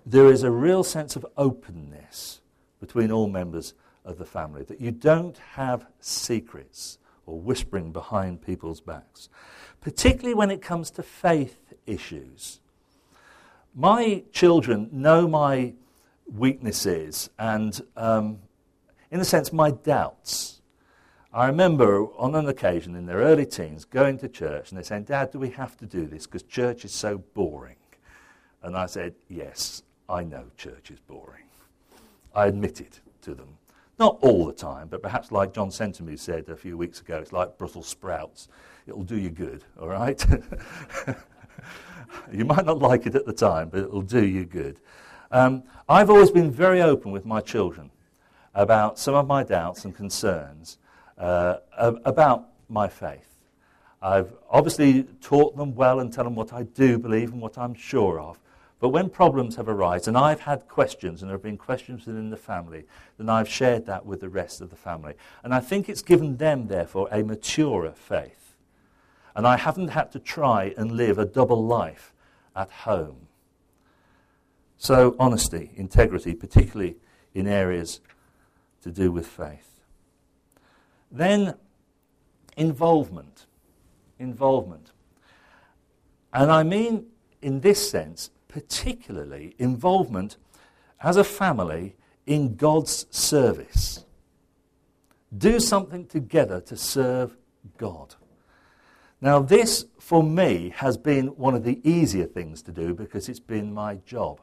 there 0.05 0.27
is 0.27 0.43
a 0.43 0.51
real 0.51 0.83
sense 0.83 1.17
of 1.17 1.27
openness 1.37 2.41
between 2.81 3.11
all 3.11 3.29
members 3.29 3.75
of 4.05 4.19
the 4.19 4.25
family, 4.25 4.63
that 4.65 4.81
you 4.81 4.91
don't 4.91 5.37
have 5.53 5.87
secrets 6.01 6.99
or 7.29 7.39
whispering 7.39 7.93
behind 7.93 8.41
people's 8.41 8.81
backs, 8.81 9.29
particularly 9.81 10.35
when 10.35 10.51
it 10.51 10.63
comes 10.63 10.91
to 10.91 11.03
faith 11.03 11.75
issues. 11.87 12.61
My 13.75 14.25
children 14.33 14.89
know 14.91 15.29
my 15.29 15.75
weaknesses 16.27 17.29
and, 17.39 17.81
um, 17.97 18.39
in 19.11 19.21
a 19.21 19.25
sense, 19.25 19.53
my 19.53 19.71
doubts. 19.71 20.63
I 21.33 21.47
remember 21.47 22.07
on 22.17 22.35
an 22.35 22.49
occasion 22.49 22.97
in 22.97 23.05
their 23.05 23.19
early 23.19 23.47
teens 23.47 23.85
going 23.85 24.19
to 24.19 24.29
church 24.29 24.71
and 24.71 24.79
they 24.79 24.83
saying, 24.83 25.05
Dad, 25.05 25.31
do 25.31 25.39
we 25.39 25.51
have 25.51 25.77
to 25.77 25.87
do 25.87 26.07
this 26.07 26.27
because 26.27 26.43
church 26.43 26.85
is 26.85 26.93
so 26.93 27.19
boring? 27.19 27.77
And 28.63 28.77
I 28.77 28.87
said, 28.87 29.15
Yes, 29.29 29.83
I 30.09 30.25
know 30.25 30.47
church 30.57 30.91
is 30.91 30.99
boring. 31.01 31.45
I 32.35 32.47
admit 32.47 32.81
it 32.81 33.01
to 33.23 33.35
them. 33.35 33.59
Not 33.99 34.19
all 34.21 34.47
the 34.47 34.53
time, 34.53 34.87
but 34.89 35.03
perhaps 35.03 35.33
like 35.33 35.53
John 35.53 35.71
Sentamu 35.71 36.19
said 36.19 36.49
a 36.49 36.57
few 36.57 36.79
weeks 36.79 37.01
ago, 37.01 37.19
it's 37.19 37.33
like 37.33 37.59
Brussels 37.59 37.89
sprouts. 37.89 38.49
It'll 38.87 39.03
do 39.03 39.19
you 39.19 39.31
good, 39.31 39.65
all 39.81 39.89
right? 39.89 40.25
you 42.33 42.45
might 42.45 42.65
not 42.65 42.79
like 42.79 43.07
it 43.07 43.17
at 43.17 43.27
the 43.27 43.33
time, 43.33 43.71
but 43.71 43.81
it'll 43.81 44.03
do 44.03 44.25
you 44.25 44.45
good. 44.45 44.79
Um, 45.33 45.65
I've 45.89 46.11
always 46.11 46.31
been 46.31 46.51
very 46.51 46.81
open 46.81 47.11
with 47.11 47.27
my 47.27 47.41
children 47.41 47.91
about 48.55 48.99
some 48.99 49.15
of 49.15 49.27
my 49.27 49.43
doubts 49.43 49.85
and 49.85 49.95
concerns 49.95 50.79
uh, 51.19 51.57
about 51.77 52.49
my 52.69 52.89
faith. 52.89 53.29
I've 54.01 54.33
obviously 54.49 55.03
taught 55.21 55.57
them 55.57 55.75
well 55.75 55.99
and 56.01 56.13
tell 56.13 56.25
them 56.25 56.37
what 56.37 56.53
I 56.53 56.63
do 56.63 56.99
believe 56.99 57.33
and 57.33 57.41
what 57.43 57.59
I'm 57.59 57.75
sure 57.75 58.21
of. 58.21 58.39
But 58.81 58.91
when 58.91 59.11
problems 59.11 59.57
have 59.57 59.69
arisen, 59.69 60.15
and 60.15 60.25
I've 60.25 60.41
had 60.41 60.69
questions, 60.69 61.21
and 61.21 61.29
there 61.29 61.37
have 61.37 61.43
been 61.43 61.57
questions 61.57 62.07
within 62.07 62.31
the 62.31 62.37
family, 62.37 62.85
then 63.17 63.29
I've 63.29 63.49
shared 63.49 63.87
that 63.87 64.07
with 64.07 64.21
the 64.21 64.29
rest 64.29 64.61
of 64.61 64.71
the 64.71 64.77
family. 64.77 65.15
And 65.43 65.53
I 65.53 65.61
think 65.61 65.89
it's 65.89 66.03
given 66.03 66.37
them, 66.37 66.69
therefore, 66.69 67.09
a 67.11 67.25
maturer 67.25 67.93
faith. 67.93 68.55
And 69.35 69.47
I 69.47 69.57
haven't 69.57 69.89
had 69.89 70.13
to 70.13 70.21
try 70.21 70.75
and 70.77 70.93
live 70.93 71.19
a 71.19 71.25
double 71.25 71.65
life 71.65 72.13
at 72.55 72.71
home. 72.71 73.27
So, 74.77 75.17
honesty, 75.19 75.73
integrity, 75.75 76.35
particularly 76.35 76.97
in 77.35 77.49
areas 77.49 78.01
to 78.83 78.93
do 78.93 79.11
with 79.11 79.27
faith. 79.27 79.81
Then, 81.11 81.55
involvement. 82.57 83.47
Involvement. 84.21 84.93
And 86.33 86.53
I 86.53 86.63
mean, 86.63 87.07
in 87.43 87.61
this 87.61 87.91
sense, 87.91 88.31
particularly 88.59 89.55
involvement 89.61 90.37
as 91.01 91.17
a 91.17 91.23
family 91.23 91.95
in 92.27 92.57
God's 92.57 93.07
service. 93.09 94.05
Do 95.37 95.61
something 95.61 96.07
together 96.07 96.61
to 96.63 96.77
serve 96.77 97.37
God. 97.77 98.17
Now, 99.21 99.39
this 99.39 99.85
for 100.01 100.25
me 100.25 100.73
has 100.75 100.97
been 100.97 101.29
one 101.29 101.55
of 101.55 101.63
the 101.63 101.81
easier 101.89 102.27
things 102.27 102.61
to 102.63 102.73
do 102.73 102.95
because 102.95 103.29
it's 103.29 103.39
been 103.39 103.73
my 103.73 103.97
job. 104.07 104.41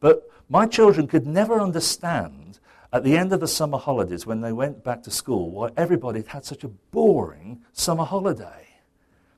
But 0.00 0.28
my 0.50 0.66
children 0.66 1.06
could 1.06 1.26
never 1.26 1.58
understand 1.58 2.58
at 2.92 3.02
the 3.02 3.16
end 3.16 3.32
of 3.32 3.40
the 3.40 3.48
summer 3.48 3.78
holidays 3.78 4.26
when 4.26 4.42
they 4.42 4.52
went 4.52 4.84
back 4.84 5.02
to 5.04 5.10
school 5.10 5.50
why 5.50 5.70
everybody 5.74 6.20
had 6.20 6.28
had 6.28 6.44
such 6.44 6.64
a 6.64 6.68
boring 6.68 7.62
summer 7.72 8.04
holiday. 8.04 8.66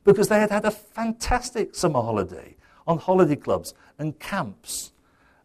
Because 0.03 0.27
they 0.27 0.41
had 0.41 0.51
had 0.51 0.65
a 0.65 0.73
fantastic 0.73 1.77
summer 1.77 2.03
holiday 2.03 2.57
on 2.87 2.99
holiday 2.99 3.37
clubs 3.37 3.75
and 3.99 4.19
camps 4.19 4.93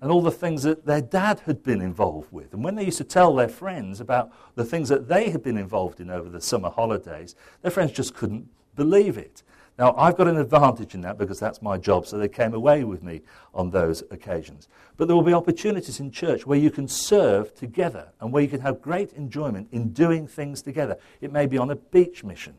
and 0.01 0.11
all 0.11 0.21
the 0.21 0.31
things 0.31 0.63
that 0.63 0.85
their 0.85 1.01
dad 1.01 1.41
had 1.45 1.63
been 1.63 1.81
involved 1.81 2.31
with. 2.31 2.53
And 2.53 2.63
when 2.63 2.75
they 2.75 2.85
used 2.85 2.99
to 2.99 3.03
tell 3.03 3.35
their 3.35 3.47
friends 3.47 3.99
about 3.99 4.31
the 4.55 4.65
things 4.65 4.89
that 4.89 5.07
they 5.07 5.29
had 5.29 5.41
been 5.41 5.57
involved 5.57 5.99
in 5.99 6.09
over 6.09 6.29
the 6.29 6.41
summer 6.41 6.69
holidays, 6.69 7.35
their 7.61 7.71
friends 7.71 7.91
just 7.91 8.13
couldn't 8.13 8.47
believe 8.75 9.17
it. 9.17 9.43
Now, 9.79 9.93
I've 9.95 10.17
got 10.17 10.27
an 10.27 10.37
advantage 10.37 10.95
in 10.95 11.01
that 11.01 11.19
because 11.19 11.39
that's 11.39 11.61
my 11.61 11.77
job, 11.77 12.07
so 12.07 12.17
they 12.17 12.27
came 12.27 12.55
away 12.55 12.83
with 12.83 13.03
me 13.03 13.21
on 13.53 13.69
those 13.69 14.03
occasions. 14.09 14.67
But 14.97 15.07
there 15.07 15.15
will 15.15 15.23
be 15.23 15.33
opportunities 15.33 15.99
in 15.99 16.09
church 16.09 16.47
where 16.47 16.57
you 16.57 16.71
can 16.71 16.87
serve 16.87 17.53
together 17.53 18.09
and 18.19 18.31
where 18.31 18.41
you 18.41 18.49
can 18.49 18.61
have 18.61 18.81
great 18.81 19.13
enjoyment 19.13 19.67
in 19.71 19.93
doing 19.93 20.27
things 20.27 20.63
together. 20.63 20.97
It 21.21 21.31
may 21.31 21.45
be 21.45 21.59
on 21.59 21.69
a 21.69 21.75
beach 21.75 22.23
mission, 22.23 22.55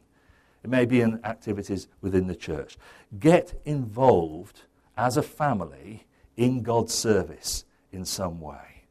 it 0.62 0.70
may 0.70 0.84
be 0.84 1.00
in 1.00 1.24
activities 1.24 1.88
within 2.00 2.26
the 2.26 2.36
church. 2.36 2.78
Get 3.18 3.60
involved 3.64 4.62
as 4.98 5.16
a 5.16 5.22
family 5.22 6.04
in 6.36 6.60
God's 6.62 6.92
service 6.92 7.64
in 7.92 8.04
some 8.04 8.40
way. 8.40 8.82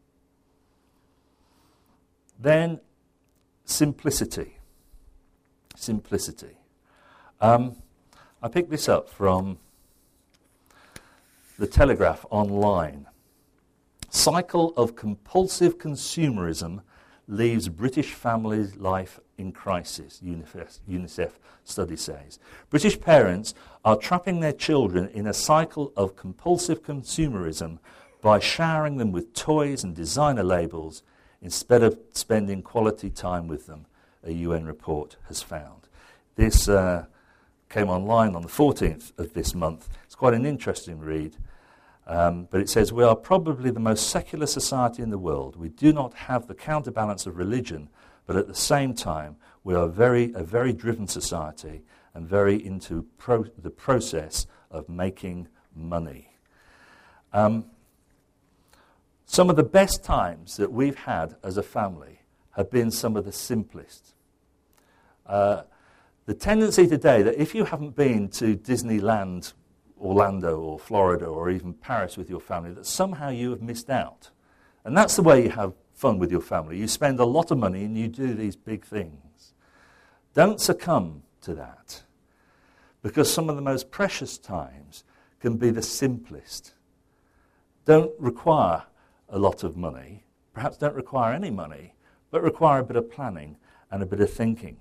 Then, 2.40 2.80
simplicity. 3.66 4.58
Simplicity. 5.76 6.58
Um, 7.42 7.76
I 8.42 8.48
picked 8.48 8.72
this 8.72 8.88
up 8.88 9.10
from 9.10 9.58
the 11.60 11.68
Telegraph 11.68 12.26
online. 12.30 13.08
Cycle 14.10 14.74
of 14.78 14.96
compulsive 14.96 15.78
consumerism 15.78 16.82
leaves 17.28 17.68
British 17.68 18.14
family 18.14 18.68
life 18.78 19.20
in 19.38 19.52
crisis, 19.52 20.22
UNICEF, 20.24 21.32
study 21.64 21.96
says. 21.96 22.40
British 22.70 23.00
parents 23.00 23.54
are 23.86 23.96
trapping 23.96 24.40
their 24.40 24.54
children 24.54 25.08
in 25.10 25.28
a 25.28 25.34
cycle 25.34 25.94
of 25.96 26.16
compulsive 26.16 26.84
consumerism 26.84 27.80
by 28.22 28.40
showering 28.40 28.98
them 28.98 29.12
with 29.12 29.34
toys 29.34 29.84
and 29.84 29.96
designer 29.96 30.44
labels 30.44 31.04
instead 31.42 31.84
of 31.84 32.00
spending 32.14 32.62
quality 32.62 33.10
time 33.10 33.48
with 33.48 33.68
them, 33.68 33.86
a 34.24 34.32
UN 34.32 34.66
report 34.66 35.18
has 35.28 35.42
found. 35.42 35.88
This 36.36 36.68
uh, 36.68 37.06
came 37.70 37.90
online 37.90 38.36
on 38.36 38.42
the 38.42 38.48
14th 38.48 39.18
of 39.20 39.34
this 39.34 39.54
month. 39.54 39.88
It's 40.06 40.16
quite 40.16 40.34
an 40.34 40.46
interesting 40.46 41.00
read. 41.00 41.36
Um, 42.08 42.48
but 42.50 42.62
it 42.62 42.70
says, 42.70 42.94
We 42.94 43.04
are 43.04 43.16
probably 43.16 43.70
the 43.70 43.80
most 43.80 44.10
secular 44.10 44.48
society 44.48 45.04
in 45.04 45.10
the 45.10 45.18
world. 45.18 45.58
We 45.58 45.70
do 45.70 45.92
not 45.92 46.14
have 46.14 46.48
the 46.48 46.56
counterbalance 46.56 47.26
of 47.26 47.38
religion, 47.38 47.90
but 48.28 48.36
at 48.36 48.48
the 48.48 48.56
same 48.56 48.94
time, 48.94 49.38
we 49.64 49.74
are 49.74 49.88
very, 49.88 50.32
a 50.36 50.44
very 50.44 50.74
driven 50.74 51.08
society 51.08 51.82
and 52.14 52.28
very 52.28 52.64
into 52.64 53.06
pro- 53.18 53.46
the 53.58 53.70
process 53.70 54.46
of 54.70 54.88
making 54.88 55.48
money. 55.76 56.30
Um, 57.34 57.66
some 59.26 59.50
of 59.50 59.56
the 59.56 59.64
best 59.64 60.04
times 60.04 60.58
that 60.58 60.72
we've 60.72 60.96
had 60.96 61.36
as 61.44 61.58
a 61.58 61.64
family 61.64 62.20
have 62.52 62.70
been 62.70 62.92
some 62.92 63.16
of 63.16 63.26
the 63.26 63.32
simplest. 63.32 64.14
Uh, 65.26 65.64
the 66.26 66.34
tendency 66.34 66.88
today 66.88 67.22
that 67.22 67.42
if 67.42 67.56
you 67.56 67.66
haven't 67.66 67.96
been 67.96 68.30
to 68.30 68.58
Disneyland 68.58 69.54
Orlando 70.00 70.60
or 70.60 70.80
Florida 70.80 71.26
or 71.26 71.50
even 71.50 71.74
Paris 71.74 72.18
with 72.18 72.30
your 72.30 72.40
family, 72.40 72.72
that 72.72 72.86
somehow 72.86 73.30
you 73.30 73.50
have 73.52 73.62
missed 73.62 73.90
out. 73.90 74.30
And 74.84 74.96
that's 74.96 75.16
the 75.16 75.24
way 75.24 75.44
you 75.44 75.50
have 75.50 75.74
fun 75.98 76.20
with 76.20 76.32
your 76.32 76.42
family. 76.42 76.78
You 76.78 76.88
spend 76.88 77.20
a 77.20 77.26
lot 77.26 77.50
of 77.50 77.58
money 77.58 77.84
and 77.84 77.98
you 77.98 78.08
do 78.08 78.36
these 78.36 78.56
big 78.56 78.86
things. 78.86 79.54
Don't 80.36 80.62
succumb 80.62 81.24
to 81.42 81.56
that. 81.56 82.04
Because 83.02 83.34
some 83.34 83.50
of 83.50 83.56
the 83.56 83.64
most 83.64 83.90
precious 83.90 84.38
times 84.38 85.04
can 85.40 85.58
be 85.58 85.72
the 85.72 85.82
simplest. 85.82 86.76
Don't 87.86 88.12
require 88.20 88.84
a 89.28 89.40
lot 89.40 89.64
of 89.64 89.76
money, 89.76 90.24
perhaps 90.54 90.78
don't 90.78 90.96
require 90.96 91.34
any 91.34 91.50
money, 91.50 91.96
but 92.30 92.44
require 92.44 92.80
a 92.80 92.84
bit 92.84 92.96
of 92.96 93.10
planning 93.10 93.58
and 93.90 94.04
a 94.04 94.06
bit 94.06 94.20
of 94.20 94.32
thinking. 94.32 94.78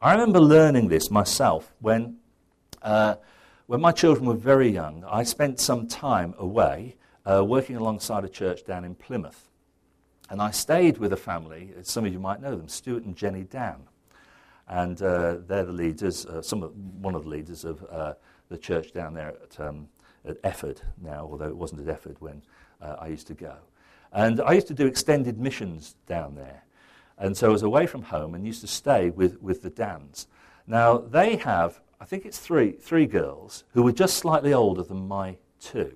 I 0.00 0.12
remember 0.12 0.40
learning 0.40 0.88
this 0.88 1.10
myself 1.10 1.74
when 1.80 2.16
uh, 2.80 3.16
when 3.66 3.82
my 3.82 3.92
children 3.92 4.26
were 4.26 4.34
very 4.34 4.70
young, 4.70 5.04
I 5.06 5.22
spent 5.22 5.60
some 5.60 5.86
time 5.86 6.34
away 6.38 6.96
uh, 7.26 7.44
working 7.44 7.76
alongside 7.76 8.24
a 8.24 8.28
church 8.28 8.64
down 8.64 8.84
in 8.84 8.94
Plymouth. 8.94 9.49
And 10.30 10.40
I 10.40 10.50
stayed 10.52 10.98
with 10.98 11.12
a 11.12 11.16
family, 11.16 11.72
some 11.82 12.06
of 12.06 12.12
you 12.12 12.18
might 12.18 12.40
know 12.40 12.56
them, 12.56 12.68
Stuart 12.68 13.04
and 13.04 13.14
Jenny 13.14 13.44
Dan. 13.44 13.82
And 14.68 15.02
uh, 15.02 15.38
they're 15.46 15.64
the 15.64 15.72
leaders, 15.72 16.24
uh, 16.24 16.40
some 16.40 16.62
of, 16.62 16.72
one 17.00 17.14
of 17.14 17.24
the 17.24 17.30
leaders 17.30 17.64
of 17.64 17.84
uh, 17.90 18.14
the 18.48 18.56
church 18.56 18.92
down 18.92 19.12
there 19.14 19.34
at, 19.42 19.60
um, 19.60 19.88
at 20.24 20.40
Efford 20.42 20.78
now, 21.02 21.28
although 21.30 21.48
it 21.48 21.56
wasn't 21.56 21.86
at 21.86 22.00
Efford 22.00 22.16
when 22.20 22.40
uh, 22.80 22.96
I 22.98 23.08
used 23.08 23.26
to 23.26 23.34
go. 23.34 23.56
And 24.12 24.40
I 24.40 24.52
used 24.52 24.68
to 24.68 24.74
do 24.74 24.86
extended 24.86 25.38
missions 25.38 25.96
down 26.06 26.36
there. 26.36 26.62
And 27.18 27.36
so 27.36 27.48
I 27.48 27.50
was 27.50 27.62
away 27.62 27.86
from 27.86 28.02
home 28.02 28.34
and 28.34 28.46
used 28.46 28.62
to 28.62 28.68
stay 28.68 29.10
with, 29.10 29.42
with 29.42 29.62
the 29.62 29.70
Dans. 29.70 30.26
Now, 30.66 30.98
they 30.98 31.36
have 31.36 31.80
I 32.00 32.06
think 32.06 32.24
it's 32.24 32.38
three, 32.38 32.72
three 32.72 33.06
girls 33.06 33.64
who 33.74 33.82
were 33.82 33.92
just 33.92 34.16
slightly 34.16 34.54
older 34.54 34.82
than 34.82 35.06
my 35.06 35.36
two. 35.60 35.92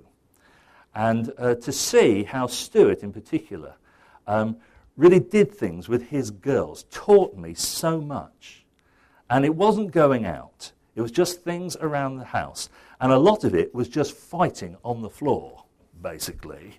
And 0.95 1.33
uh, 1.39 1.55
to 1.55 1.73
see 1.73 2.25
how 2.25 2.47
Stuart, 2.47 3.03
in 3.03 3.11
particular, 3.11 3.75
um, 4.27 4.57
really 4.97 5.21
did 5.21 5.53
things 5.53 5.89
with 5.89 6.09
his 6.09 6.31
girls 6.31 6.85
taught 6.91 7.37
me 7.37 7.55
so 7.55 8.01
much. 8.01 8.65
And 9.29 9.45
it 9.45 9.55
wasn't 9.55 9.91
going 9.91 10.25
out, 10.25 10.73
it 10.95 11.01
was 11.01 11.11
just 11.11 11.43
things 11.43 11.77
around 11.77 12.19
the 12.19 12.25
house. 12.25 12.69
And 13.01 13.13
a 13.13 13.19
lot 13.19 13.45
of 13.45 13.55
it 13.55 13.75
was 13.75 13.89
just 13.89 14.15
fighting 14.15 14.77
on 14.85 15.03
the 15.03 15.11
floor, 15.11 15.65
basically. 16.01 16.79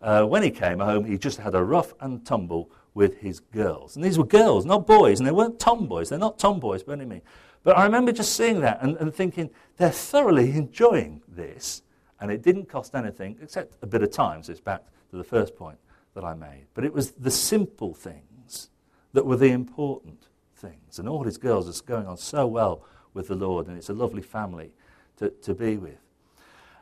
Uh, 0.00 0.24
when 0.24 0.44
he 0.44 0.50
came 0.50 0.78
home, 0.78 1.04
he 1.04 1.18
just 1.18 1.38
had 1.38 1.54
a 1.54 1.64
rough 1.64 1.92
and 2.00 2.24
tumble 2.24 2.70
with 2.94 3.18
his 3.18 3.40
girls. 3.40 3.96
And 3.96 4.04
these 4.04 4.16
were 4.16 4.24
girls, 4.24 4.64
not 4.64 4.86
boys, 4.86 5.18
and 5.18 5.26
they 5.26 5.32
weren't 5.32 5.58
tomboys. 5.58 6.08
They're 6.08 6.18
not 6.18 6.38
tomboys 6.38 6.84
by 6.84 6.92
any 6.92 7.04
means. 7.04 7.24
But 7.64 7.76
I 7.76 7.84
remember 7.84 8.12
just 8.12 8.36
seeing 8.36 8.60
that 8.60 8.78
and, 8.80 8.96
and 8.98 9.12
thinking, 9.12 9.50
they're 9.76 9.90
thoroughly 9.90 10.52
enjoying 10.52 11.20
this. 11.26 11.82
And 12.20 12.30
it 12.30 12.42
didn't 12.42 12.68
cost 12.68 12.94
anything 12.94 13.36
except 13.42 13.76
a 13.82 13.86
bit 13.86 14.02
of 14.02 14.10
time. 14.12 14.42
So 14.44 14.52
it's 14.52 14.60
back 14.60 14.84
to 15.10 15.16
the 15.16 15.24
first 15.24 15.56
point 15.56 15.78
that 16.18 16.26
I 16.26 16.34
made. 16.34 16.66
But 16.74 16.84
it 16.84 16.92
was 16.92 17.12
the 17.12 17.30
simple 17.30 17.94
things 17.94 18.70
that 19.12 19.24
were 19.24 19.36
the 19.36 19.52
important 19.52 20.26
things. 20.56 20.98
And 20.98 21.08
all 21.08 21.22
his 21.22 21.38
girls 21.38 21.68
are 21.68 21.84
going 21.84 22.08
on 22.08 22.16
so 22.16 22.44
well 22.44 22.82
with 23.14 23.28
the 23.28 23.36
Lord, 23.36 23.68
and 23.68 23.76
it's 23.76 23.88
a 23.88 23.94
lovely 23.94 24.22
family 24.22 24.72
to, 25.18 25.30
to 25.30 25.54
be 25.54 25.76
with. 25.76 26.00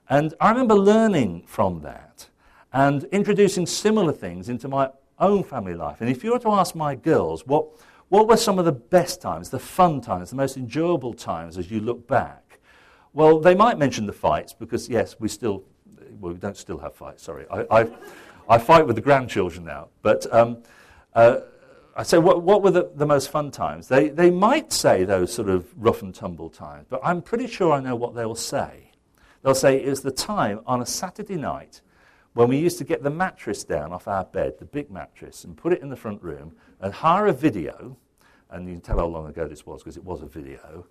And 0.09 0.33
I 0.41 0.51
remember 0.51 0.75
learning 0.75 1.43
from 1.47 1.83
that 1.83 2.29
and 2.73 3.05
introducing 3.05 3.67
similar 3.67 4.13
things 4.13 4.49
into 4.49 4.69
my 4.69 4.89
own 5.19 5.45
family 5.45 5.75
life. 5.75 6.01
And 6.01 6.09
if 6.09 6.25
you 6.25 6.33
were 6.33 6.39
to 6.39 6.53
ask 6.53 6.75
my 6.75 6.95
girls 6.95 7.47
what, 7.47 7.67
what 8.09 8.29
were 8.29 8.39
some 8.39 8.59
of 8.59 8.65
the 8.65 8.73
best 8.73 9.21
times, 9.21 9.51
the 9.51 9.59
fun 9.59 10.01
times, 10.01 10.31
the 10.31 10.37
most 10.37 10.57
enjoyable 10.57 11.13
times 11.13 11.59
as 11.59 11.71
you 11.71 11.81
look 11.81 12.09
back? 12.09 12.59
Well, 13.13 13.39
they 13.39 13.55
might 13.55 13.77
mention 13.77 14.07
the 14.07 14.15
fights 14.15 14.55
because, 14.55 14.89
yes, 14.89 15.17
we 15.21 15.29
still, 15.29 15.65
well, 16.21 16.33
we 16.33 16.39
don't 16.39 16.57
still 16.57 16.79
have 16.79 16.95
fights, 16.95 17.23
sorry. 17.23 17.45
I, 17.51 17.87
I, 18.49 18.59
fight 18.59 18.87
with 18.87 18.97
the 18.97 19.03
grandchildren 19.03 19.65
now. 19.65 19.89
But 20.03 20.33
um, 20.33 20.63
uh, 21.15 21.41
I 21.97 22.03
say, 22.03 22.19
what, 22.19 22.43
what 22.43 22.63
were 22.63 22.71
the, 22.71 22.91
the 22.95 23.07
most 23.07 23.31
fun 23.31 23.51
times? 23.51 23.89
They, 23.89 24.09
they 24.09 24.31
might 24.31 24.73
say 24.73 25.05
those 25.05 25.33
sort 25.33 25.49
of 25.49 25.67
rough 25.77 26.03
and 26.03 26.15
tumble 26.15 26.51
times, 26.51 26.87
but 26.89 27.01
I'm 27.03 27.23
pretty 27.23 27.47
sure 27.47 27.73
I 27.73 27.81
know 27.81 27.97
what 27.97 28.15
they'll 28.15 28.35
say. 28.35 28.91
They'll 29.43 29.55
say 29.55 29.83
it 29.83 29.89
was 29.89 30.03
the 30.03 30.11
time 30.11 30.61
on 30.67 30.83
a 30.83 30.87
Saturday 30.87 31.37
night 31.37 31.81
when 32.35 32.49
we 32.49 32.59
used 32.59 32.77
to 32.77 32.85
get 32.85 33.03
the 33.03 33.11
mattress 33.11 33.65
down 33.65 33.95
off 33.95 34.07
our 34.07 34.25
bed, 34.25 34.59
the 34.59 34.67
big 34.67 34.91
mattress, 34.91 35.45
and 35.45 35.57
put 35.57 35.73
it 35.73 35.81
in 35.81 35.89
the 35.89 35.97
front 35.97 36.23
room 36.23 36.55
and 36.81 36.93
hire 36.93 37.29
a 37.29 37.33
video, 37.33 37.97
and 38.51 38.69
you 38.69 38.75
can 38.75 38.83
tell 38.83 38.99
how 38.99 39.07
long 39.07 39.27
ago 39.27 39.49
this 39.49 39.65
was 39.65 39.83
because 39.83 39.97
it 39.97 40.05
was 40.05 40.21
a 40.21 40.27
video. 40.27 40.87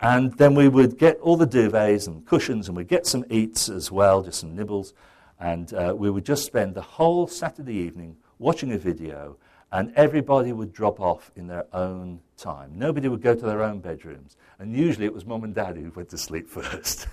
And 0.00 0.32
then 0.34 0.54
we 0.54 0.68
would 0.68 0.98
get 0.98 1.18
all 1.20 1.38
the 1.38 1.46
duvets 1.46 2.06
and 2.06 2.26
cushions, 2.26 2.68
and 2.68 2.76
we'd 2.76 2.86
get 2.86 3.06
some 3.06 3.24
eats 3.30 3.70
as 3.70 3.90
well, 3.90 4.22
just 4.22 4.40
some 4.40 4.54
nibbles. 4.54 4.92
And 5.40 5.72
uh, 5.72 5.94
we 5.96 6.10
would 6.10 6.24
just 6.24 6.44
spend 6.44 6.74
the 6.74 6.82
whole 6.82 7.26
Saturday 7.26 7.74
evening 7.74 8.16
watching 8.38 8.72
a 8.72 8.78
video, 8.78 9.36
and 9.70 9.92
everybody 9.94 10.52
would 10.52 10.72
drop 10.72 11.00
off 11.00 11.30
in 11.36 11.46
their 11.46 11.66
own 11.72 12.20
time. 12.36 12.72
Nobody 12.74 13.08
would 13.08 13.22
go 13.22 13.34
to 13.34 13.46
their 13.46 13.62
own 13.62 13.80
bedrooms. 13.80 14.36
And 14.58 14.74
usually 14.74 15.06
it 15.06 15.12
was 15.12 15.26
mum 15.26 15.44
and 15.44 15.54
dad 15.54 15.76
who 15.76 15.90
went 15.94 16.08
to 16.10 16.18
sleep 16.18 16.48
first. 16.48 17.06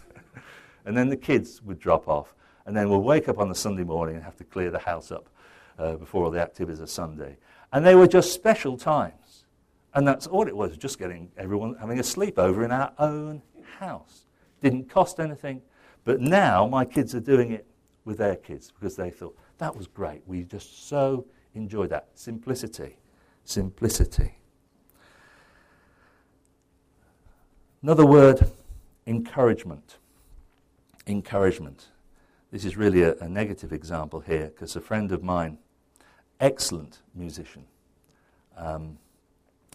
and 0.86 0.96
then 0.96 1.10
the 1.10 1.18
kids 1.18 1.62
would 1.64 1.80
drop 1.80 2.08
off. 2.08 2.34
And 2.66 2.76
then 2.76 2.90
we'll 2.90 3.02
wake 3.02 3.30
up 3.30 3.38
on 3.38 3.50
the 3.50 3.56
Sunday 3.56 3.84
morning 3.84 4.16
and 4.16 4.24
have 4.24 4.38
to 4.38 4.44
clear 4.44 4.72
the 4.72 4.80
house 4.80 5.12
up 5.12 5.30
uh, 5.78 5.96
before 5.98 6.24
all 6.24 6.32
the 6.32 6.42
activities 6.42 6.80
of 6.80 6.90
Sunday. 6.90 7.38
And 7.72 7.86
they 7.86 7.94
were 7.94 8.08
just 8.08 8.34
special 8.34 8.78
times. 8.78 9.46
And 9.94 10.08
that's 10.08 10.28
all 10.28 10.48
it 10.48 10.56
was, 10.56 10.76
just 10.78 10.98
getting 10.98 11.32
everyone 11.38 11.76
having 11.80 12.00
a 12.00 12.04
sleepover 12.04 12.66
in 12.66 12.72
our 12.72 12.92
own 12.98 13.42
house. 13.78 14.26
Didn't 14.62 14.90
cost 14.90 15.20
anything. 15.20 15.62
But 16.04 16.22
now 16.22 16.68
my 16.68 16.86
kids 16.86 17.14
are 17.14 17.20
doing 17.20 17.52
it 17.52 17.68
with 18.06 18.18
their 18.18 18.36
kids 18.36 18.72
because 18.72 18.96
they 18.96 19.10
thought, 19.10 19.38
that 19.58 19.76
was 19.76 19.88
great. 19.88 20.22
We 20.26 20.44
just 20.44 20.88
so 20.88 21.26
enjoyed 21.54 21.89
that. 21.89 22.08
Simplicity. 22.13 22.98
Simplicity. 23.44 24.36
Another 27.82 28.06
word, 28.06 28.52
encouragement. 29.06 29.98
Encouragement. 31.08 31.88
This 32.52 32.65
is 32.65 32.78
really 32.78 33.02
a, 33.04 33.15
a 33.15 33.28
negative 33.28 33.74
example 33.74 34.22
here 34.22 34.48
because 34.48 34.76
a 34.76 34.82
friend 34.82 35.12
of 35.12 35.24
mine 35.24 35.58
excellent 36.39 37.02
musician. 37.13 37.65
Um, 38.58 38.98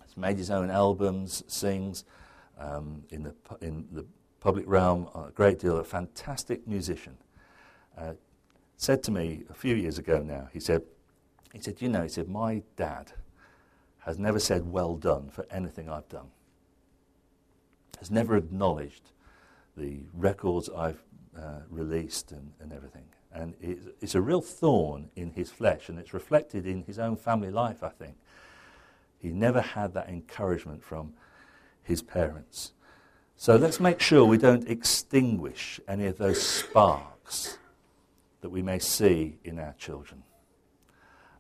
he's 0.05 0.17
made 0.17 0.37
his 0.37 0.51
own 0.51 0.71
albums, 0.71 1.43
sings 1.47 2.05
um, 2.59 3.03
in, 3.11 3.23
the, 3.23 3.35
in 3.61 3.87
the 3.93 4.05
public 4.41 4.65
realm 4.67 5.09
a 5.15 5.31
great 5.31 5.59
deal, 5.59 5.79
a 5.79 5.85
fantastic 5.85 6.67
musician. 6.67 7.17
Uh, 8.01 8.15
said 8.77 9.03
to 9.03 9.11
me 9.11 9.43
a 9.51 9.55
few 9.55 9.75
years 9.75 9.99
ago 9.99 10.23
now, 10.23 10.49
he 10.53 10.61
said, 10.61 10.83
he 11.53 11.61
said, 11.61 11.83
you 11.83 11.89
know, 11.89 12.03
he 12.03 12.09
said, 12.09 12.29
my 12.29 12.63
dad 12.77 13.13
has 13.99 14.19
never 14.19 14.39
said 14.39 14.73
well 14.73 14.97
done 14.97 15.29
for 15.29 15.47
anything 15.51 15.91
I've 15.91 16.09
done. 16.09 16.29
Has 17.99 18.11
never 18.11 18.37
acknowledged 18.37 19.11
the 19.77 20.01
records 20.15 20.71
I've 20.75 21.03
uh, 21.39 21.61
released 21.69 22.33
and, 22.33 22.53
and 22.61 22.73
everything. 22.73 23.05
And 23.33 23.55
it's 24.01 24.15
a 24.15 24.21
real 24.21 24.41
thorn 24.41 25.11
in 25.15 25.31
his 25.31 25.51
flesh, 25.51 25.89
and 25.89 25.99
it's 25.99 26.15
reflected 26.15 26.67
in 26.67 26.83
his 26.83 26.99
own 26.99 27.17
family 27.17 27.51
life, 27.51 27.83
I 27.83 27.91
think. 27.91 28.17
He 29.19 29.29
never 29.29 29.61
had 29.61 29.93
that 29.95 30.09
encouragement 30.09 30.83
from 30.83 31.13
his 31.83 32.03
parents. 32.03 32.73
So 33.37 33.57
let's 33.57 33.79
make 33.79 34.01
sure 34.01 34.25
we 34.25 34.39
don't 34.39 34.69
extinguish 34.69 35.81
any 35.87 36.07
of 36.07 36.19
those 36.19 36.43
sparks 36.43 37.59
that 38.41 38.51
we 38.51 38.63
may 38.63 38.79
see 38.79 39.39
in 39.45 39.59
our 39.59 39.75
children. 39.79 40.23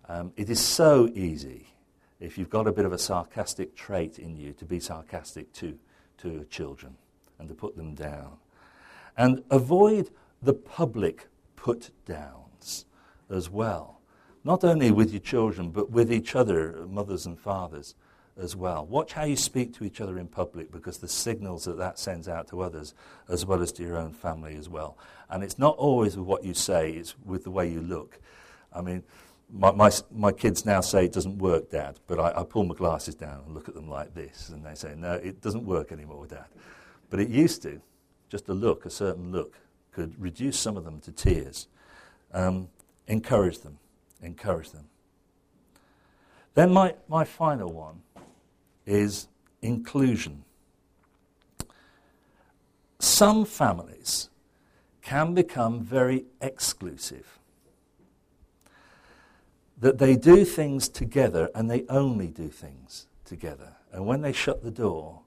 Um, 0.08 0.32
it 0.36 0.50
is 0.50 0.60
so 0.60 1.08
easy, 1.14 1.68
if 2.18 2.36
you've 2.36 2.50
got 2.50 2.66
a 2.66 2.72
bit 2.72 2.84
of 2.84 2.92
a 2.92 2.98
sarcastic 2.98 3.76
trait 3.76 4.18
in 4.18 4.36
you, 4.36 4.52
to 4.54 4.64
be 4.64 4.80
sarcastic 4.80 5.52
to, 5.54 5.78
to 6.18 6.44
children 6.50 6.96
and 7.38 7.48
to 7.48 7.54
put 7.54 7.76
them 7.76 7.94
down. 7.94 8.36
And 9.16 9.42
avoid 9.50 10.10
the 10.42 10.54
public 10.54 11.28
put 11.56 11.90
downs 12.06 12.86
as 13.30 13.48
well. 13.48 14.00
Not 14.42 14.64
only 14.64 14.90
with 14.90 15.12
your 15.12 15.20
children, 15.20 15.70
but 15.70 15.90
with 15.90 16.12
each 16.12 16.34
other, 16.34 16.86
mothers 16.88 17.26
and 17.26 17.38
fathers 17.38 17.94
as 18.40 18.56
well. 18.56 18.86
Watch 18.86 19.12
how 19.12 19.24
you 19.24 19.36
speak 19.36 19.74
to 19.74 19.84
each 19.84 20.00
other 20.00 20.18
in 20.18 20.26
public 20.26 20.72
because 20.72 20.98
the 20.98 21.08
signals 21.08 21.64
that 21.64 21.78
that 21.78 21.98
sends 21.98 22.28
out 22.28 22.48
to 22.48 22.60
others 22.62 22.94
as 23.28 23.44
well 23.44 23.62
as 23.62 23.70
to 23.72 23.82
your 23.82 23.96
own 23.96 24.12
family 24.12 24.56
as 24.56 24.68
well. 24.68 24.96
And 25.28 25.44
it's 25.44 25.58
not 25.58 25.76
always 25.76 26.16
with 26.16 26.26
what 26.26 26.44
you 26.44 26.54
say, 26.54 26.92
it's 26.92 27.14
with 27.24 27.44
the 27.44 27.50
way 27.50 27.68
you 27.68 27.80
look. 27.80 28.18
I 28.72 28.80
mean, 28.80 29.04
my, 29.52 29.72
my, 29.72 29.90
my 30.12 30.32
kids 30.32 30.64
now 30.64 30.80
say 30.80 31.04
it 31.04 31.12
doesn't 31.12 31.38
work, 31.38 31.70
Dad, 31.70 31.98
but 32.06 32.18
I, 32.18 32.40
I 32.40 32.44
pull 32.44 32.64
my 32.64 32.74
glasses 32.74 33.14
down 33.14 33.42
and 33.44 33.54
look 33.54 33.68
at 33.68 33.74
them 33.74 33.88
like 33.88 34.14
this, 34.14 34.48
and 34.48 34.64
they 34.64 34.74
say, 34.74 34.94
No, 34.96 35.14
it 35.14 35.40
doesn't 35.40 35.64
work 35.64 35.92
anymore, 35.92 36.26
Dad. 36.26 36.46
But 37.08 37.20
it 37.20 37.28
used 37.28 37.62
to. 37.62 37.80
Just 38.28 38.48
a 38.48 38.54
look, 38.54 38.86
a 38.86 38.90
certain 38.90 39.32
look, 39.32 39.58
could 39.90 40.20
reduce 40.20 40.58
some 40.58 40.76
of 40.76 40.84
them 40.84 41.00
to 41.00 41.10
tears. 41.10 41.66
Um, 42.32 42.68
encourage 43.08 43.58
them. 43.58 43.78
Encourage 44.22 44.70
them. 44.70 44.84
Then, 46.54 46.72
my, 46.72 46.94
my 47.08 47.24
final 47.24 47.72
one 47.72 48.02
is 48.90 49.28
inclusion. 49.62 50.44
Some 52.98 53.44
families 53.44 54.28
can 55.00 55.32
become 55.32 55.80
very 55.80 56.24
exclusive. 56.40 57.38
That 59.78 59.98
they 59.98 60.16
do 60.16 60.44
things 60.44 60.88
together 60.88 61.50
and 61.54 61.70
they 61.70 61.84
only 61.88 62.26
do 62.26 62.48
things 62.48 63.06
together. 63.24 63.76
And 63.92 64.06
when 64.06 64.20
they 64.20 64.32
shut 64.32 64.62
the 64.62 64.70
door, 64.70 65.20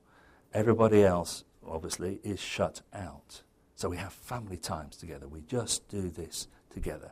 everybody 0.53 1.03
else, 1.03 1.43
obviously, 1.65 2.19
is 2.23 2.39
shut 2.39 2.81
out. 2.93 3.41
So 3.75 3.89
we 3.89 3.97
have 3.97 4.13
family 4.13 4.57
times 4.57 4.97
together. 4.97 5.27
We 5.27 5.41
just 5.41 5.87
do 5.87 6.09
this 6.09 6.47
together. 6.71 7.11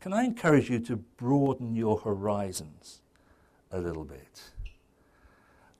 Can 0.00 0.12
I 0.12 0.24
encourage 0.24 0.70
you 0.70 0.78
to 0.80 0.96
broaden 0.96 1.74
your 1.74 1.98
horizons 1.98 3.02
a 3.70 3.80
little 3.80 4.04
bit? 4.04 4.42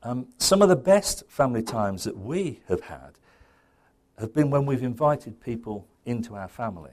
Um, 0.03 0.29
some 0.39 0.63
of 0.63 0.69
the 0.69 0.77
best 0.77 1.25
family 1.29 1.63
times 1.63 2.05
that 2.05 2.17
we 2.17 2.61
have 2.69 2.83
had 2.83 3.19
have 4.19 4.33
been 4.33 4.51
when 4.51 4.65
we've 4.65 4.83
invited 4.83 5.41
people 5.41 5.87
into 6.05 6.35
our 6.37 6.49
family. 6.49 6.93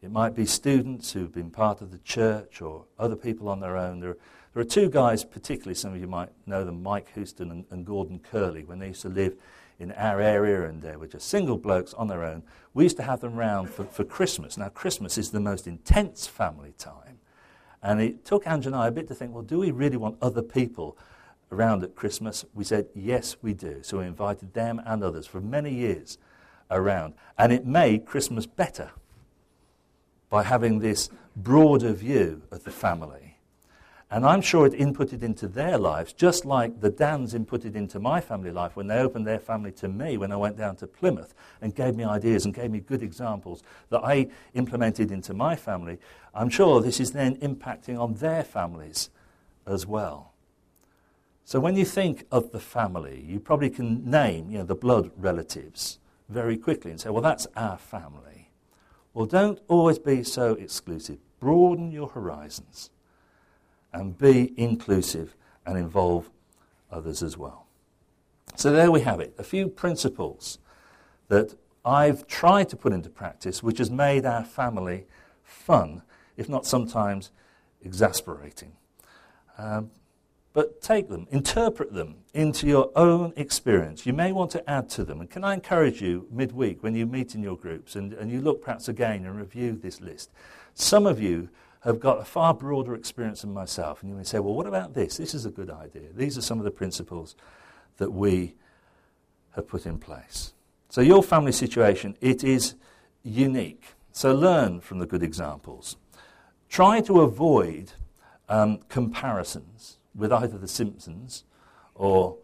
It 0.00 0.12
might 0.12 0.34
be 0.34 0.46
students 0.46 1.12
who've 1.12 1.32
been 1.32 1.50
part 1.50 1.80
of 1.80 1.90
the 1.90 1.98
church 1.98 2.60
or 2.60 2.84
other 2.98 3.16
people 3.16 3.48
on 3.48 3.60
their 3.60 3.76
own. 3.76 4.00
There, 4.00 4.16
there 4.52 4.60
are 4.60 4.66
two 4.66 4.88
guys, 4.88 5.24
particularly, 5.24 5.74
some 5.74 5.94
of 5.94 6.00
you 6.00 6.06
might 6.06 6.28
know 6.46 6.64
them, 6.64 6.82
Mike 6.82 7.08
Houston 7.14 7.50
and, 7.50 7.64
and 7.70 7.84
Gordon 7.84 8.20
Curley, 8.20 8.64
when 8.64 8.78
they 8.78 8.88
used 8.88 9.02
to 9.02 9.08
live 9.08 9.34
in 9.80 9.90
our 9.92 10.20
area 10.20 10.68
and 10.68 10.80
they 10.80 10.94
were 10.94 11.06
just 11.06 11.28
single 11.28 11.56
blokes 11.56 11.92
on 11.94 12.06
their 12.06 12.22
own. 12.22 12.42
We 12.72 12.84
used 12.84 12.98
to 12.98 13.02
have 13.02 13.20
them 13.20 13.34
round 13.34 13.70
for, 13.70 13.84
for 13.84 14.04
Christmas. 14.04 14.56
Now, 14.56 14.68
Christmas 14.68 15.18
is 15.18 15.30
the 15.30 15.40
most 15.40 15.66
intense 15.66 16.26
family 16.26 16.74
time. 16.78 17.18
And 17.82 18.00
it 18.00 18.24
took 18.24 18.46
Ange 18.46 18.66
and 18.66 18.76
I 18.76 18.88
a 18.88 18.92
bit 18.92 19.08
to 19.08 19.14
think, 19.14 19.34
well, 19.34 19.42
do 19.42 19.58
we 19.58 19.70
really 19.70 19.96
want 19.96 20.16
other 20.22 20.42
people 20.42 20.96
around 21.52 21.82
at 21.82 21.94
Christmas? 21.94 22.44
We 22.54 22.64
said, 22.64 22.88
yes, 22.94 23.36
we 23.42 23.54
do. 23.54 23.80
So 23.82 23.98
we 23.98 24.06
invited 24.06 24.54
them 24.54 24.80
and 24.84 25.02
others 25.02 25.26
for 25.26 25.40
many 25.40 25.72
years 25.72 26.18
around. 26.70 27.14
And 27.38 27.52
it 27.52 27.66
made 27.66 28.06
Christmas 28.06 28.46
better 28.46 28.90
by 30.30 30.42
having 30.42 30.80
this 30.80 31.10
broader 31.36 31.92
view 31.92 32.42
of 32.50 32.64
the 32.64 32.70
family. 32.70 33.34
And 34.10 34.24
I'm 34.24 34.42
sure 34.42 34.66
it 34.66 34.74
inputted 34.74 35.22
into 35.22 35.48
their 35.48 35.78
lives, 35.78 36.12
just 36.12 36.44
like 36.44 36.80
the 36.80 36.90
Dans 36.90 37.34
inputted 37.34 37.74
into 37.74 37.98
my 37.98 38.20
family 38.20 38.50
life 38.50 38.76
when 38.76 38.86
they 38.86 38.98
opened 38.98 39.26
their 39.26 39.40
family 39.40 39.72
to 39.72 39.88
me 39.88 40.16
when 40.16 40.30
I 40.30 40.36
went 40.36 40.56
down 40.56 40.76
to 40.76 40.86
Plymouth 40.86 41.34
and 41.60 41.74
gave 41.74 41.96
me 41.96 42.04
ideas 42.04 42.44
and 42.44 42.54
gave 42.54 42.70
me 42.70 42.80
good 42.80 43.02
examples 43.02 43.62
that 43.88 44.04
I 44.04 44.28
implemented 44.52 45.10
into 45.10 45.34
my 45.34 45.56
family. 45.56 45.98
I'm 46.34 46.50
sure 46.50 46.80
this 46.80 47.00
is 47.00 47.12
then 47.12 47.36
impacting 47.36 47.98
on 47.98 48.14
their 48.14 48.44
families 48.44 49.10
as 49.66 49.86
well. 49.86 50.33
So 51.44 51.60
when 51.60 51.76
you 51.76 51.84
think 51.84 52.26
of 52.32 52.52
the 52.52 52.60
family, 52.60 53.22
you 53.26 53.38
probably 53.38 53.70
can 53.70 54.08
name 54.08 54.50
you 54.50 54.58
know, 54.58 54.64
the 54.64 54.74
blood 54.74 55.10
relatives 55.16 55.98
very 56.28 56.56
quickly 56.56 56.90
and 56.90 57.00
say, 57.00 57.10
well, 57.10 57.22
that's 57.22 57.46
our 57.54 57.76
family. 57.76 58.50
Well, 59.12 59.26
don't 59.26 59.60
always 59.68 59.98
be 59.98 60.24
so 60.24 60.54
exclusive. 60.54 61.18
Broaden 61.40 61.92
your 61.92 62.08
horizons 62.08 62.90
and 63.92 64.16
be 64.16 64.54
inclusive 64.56 65.36
and 65.66 65.76
involve 65.76 66.30
others 66.90 67.22
as 67.22 67.36
well. 67.36 67.66
So 68.56 68.72
there 68.72 68.90
we 68.90 69.02
have 69.02 69.20
it, 69.20 69.34
a 69.38 69.44
few 69.44 69.68
principles 69.68 70.58
that 71.28 71.54
I've 71.84 72.26
tried 72.26 72.70
to 72.70 72.76
put 72.76 72.92
into 72.92 73.10
practice, 73.10 73.62
which 73.62 73.78
has 73.78 73.90
made 73.90 74.24
our 74.24 74.44
family 74.44 75.06
fun, 75.42 76.02
if 76.36 76.48
not 76.48 76.64
sometimes 76.64 77.30
exasperating. 77.82 78.72
Um, 79.58 79.90
but 80.54 80.80
take 80.80 81.08
them, 81.08 81.26
interpret 81.30 81.92
them 81.92 82.14
into 82.32 82.66
your 82.66 82.90
own 82.94 83.32
experience. 83.36 84.06
You 84.06 84.12
may 84.12 84.30
want 84.30 84.52
to 84.52 84.70
add 84.70 84.88
to 84.90 85.04
them. 85.04 85.20
And 85.20 85.28
can 85.28 85.42
I 85.42 85.52
encourage 85.52 86.00
you 86.00 86.28
midweek 86.30 86.82
when 86.82 86.94
you 86.94 87.06
meet 87.06 87.34
in 87.34 87.42
your 87.42 87.56
groups 87.56 87.96
and, 87.96 88.12
and 88.14 88.30
you 88.30 88.40
look 88.40 88.62
perhaps 88.62 88.88
again 88.88 89.26
and 89.26 89.36
review 89.36 89.72
this 89.72 90.00
list? 90.00 90.30
Some 90.72 91.06
of 91.06 91.20
you 91.20 91.48
have 91.80 91.98
got 91.98 92.20
a 92.20 92.24
far 92.24 92.54
broader 92.54 92.94
experience 92.94 93.42
than 93.42 93.52
myself. 93.52 94.00
And 94.00 94.10
you 94.10 94.16
may 94.16 94.22
say, 94.22 94.38
well, 94.38 94.54
what 94.54 94.66
about 94.66 94.94
this? 94.94 95.16
This 95.16 95.34
is 95.34 95.44
a 95.44 95.50
good 95.50 95.70
idea. 95.70 96.08
These 96.14 96.38
are 96.38 96.42
some 96.42 96.58
of 96.58 96.64
the 96.64 96.70
principles 96.70 97.34
that 97.96 98.12
we 98.12 98.54
have 99.56 99.66
put 99.66 99.86
in 99.86 99.98
place. 99.98 100.54
So, 100.88 101.00
your 101.00 101.22
family 101.22 101.52
situation, 101.52 102.16
it 102.20 102.44
is 102.44 102.76
unique. 103.24 103.84
So, 104.12 104.32
learn 104.32 104.80
from 104.80 105.00
the 105.00 105.06
good 105.06 105.22
examples. 105.22 105.96
Try 106.68 107.00
to 107.02 107.20
avoid 107.20 107.92
um, 108.48 108.78
comparisons 108.88 109.98
with 110.14 110.32
either 110.32 110.58
The 110.58 110.68
Simpsons 110.68 111.44
or 111.94 112.38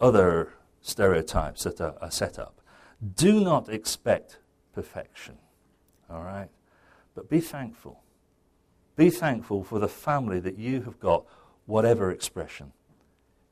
other 0.00 0.52
stereotypes 0.80 1.64
that 1.64 1.80
are, 1.80 1.94
are 2.00 2.10
set 2.10 2.38
up. 2.38 2.60
Do 3.16 3.40
not 3.40 3.68
expect 3.68 4.38
perfection, 4.72 5.38
all 6.10 6.22
right? 6.22 6.48
But 7.14 7.28
be 7.28 7.40
thankful. 7.40 8.02
Be 8.96 9.10
thankful 9.10 9.64
for 9.64 9.78
the 9.78 9.88
family 9.88 10.40
that 10.40 10.58
you 10.58 10.82
have 10.82 11.00
got, 11.00 11.24
whatever 11.66 12.10
expression 12.10 12.72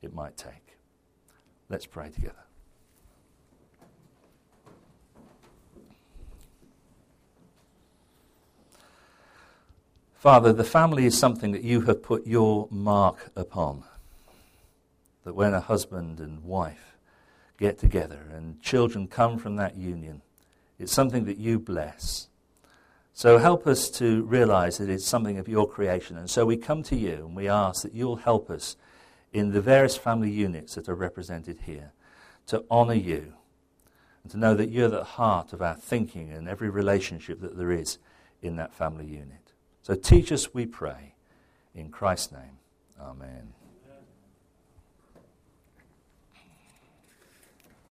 it 0.01 0.13
might 0.13 0.37
take. 0.37 0.77
Let's 1.69 1.85
pray 1.85 2.09
together. 2.09 2.45
Father, 10.23 10.53
the 10.53 10.63
family 10.63 11.03
is 11.03 11.17
something 11.17 11.51
that 11.51 11.65
you 11.65 11.81
have 11.81 12.01
put 12.01 12.25
your 12.25 12.69
mark 12.71 13.29
upon. 13.35 13.83
That 15.25 15.35
when 15.35 15.53
a 15.53 15.59
husband 15.59 16.21
and 16.21 16.45
wife 16.45 16.95
get 17.57 17.77
together 17.77 18.21
and 18.33 18.61
children 18.61 19.09
come 19.09 19.37
from 19.37 19.57
that 19.57 19.75
union, 19.75 20.21
it's 20.79 20.93
something 20.93 21.25
that 21.25 21.39
you 21.39 21.59
bless. 21.59 22.29
So 23.13 23.37
help 23.37 23.67
us 23.67 23.89
to 23.97 24.23
realize 24.23 24.77
that 24.77 24.87
it's 24.87 25.05
something 25.05 25.37
of 25.39 25.49
your 25.49 25.67
creation. 25.67 26.15
And 26.15 26.29
so 26.29 26.45
we 26.45 26.55
come 26.55 26.83
to 26.83 26.95
you 26.95 27.25
and 27.25 27.35
we 27.35 27.49
ask 27.49 27.83
that 27.83 27.93
you'll 27.93 28.15
help 28.15 28.49
us 28.49 28.77
in 29.33 29.51
the 29.51 29.59
various 29.59 29.97
family 29.97 30.31
units 30.31 30.75
that 30.75 30.87
are 30.87 30.95
represented 30.95 31.59
here 31.65 31.91
to 32.47 32.63
honor 32.71 32.93
you 32.93 33.33
and 34.23 34.31
to 34.31 34.37
know 34.37 34.55
that 34.55 34.71
you're 34.71 34.87
the 34.87 35.03
heart 35.03 35.51
of 35.51 35.61
our 35.61 35.75
thinking 35.75 36.31
and 36.31 36.47
every 36.47 36.69
relationship 36.69 37.41
that 37.41 37.57
there 37.57 37.71
is 37.73 37.97
in 38.41 38.55
that 38.55 38.73
family 38.73 39.05
unit. 39.05 39.42
So 39.83 39.95
teach 39.95 40.31
us, 40.31 40.53
we 40.53 40.65
pray. 40.65 41.13
In 41.75 41.89
Christ's 41.89 42.31
name, 42.31 42.57
amen. 42.99 43.53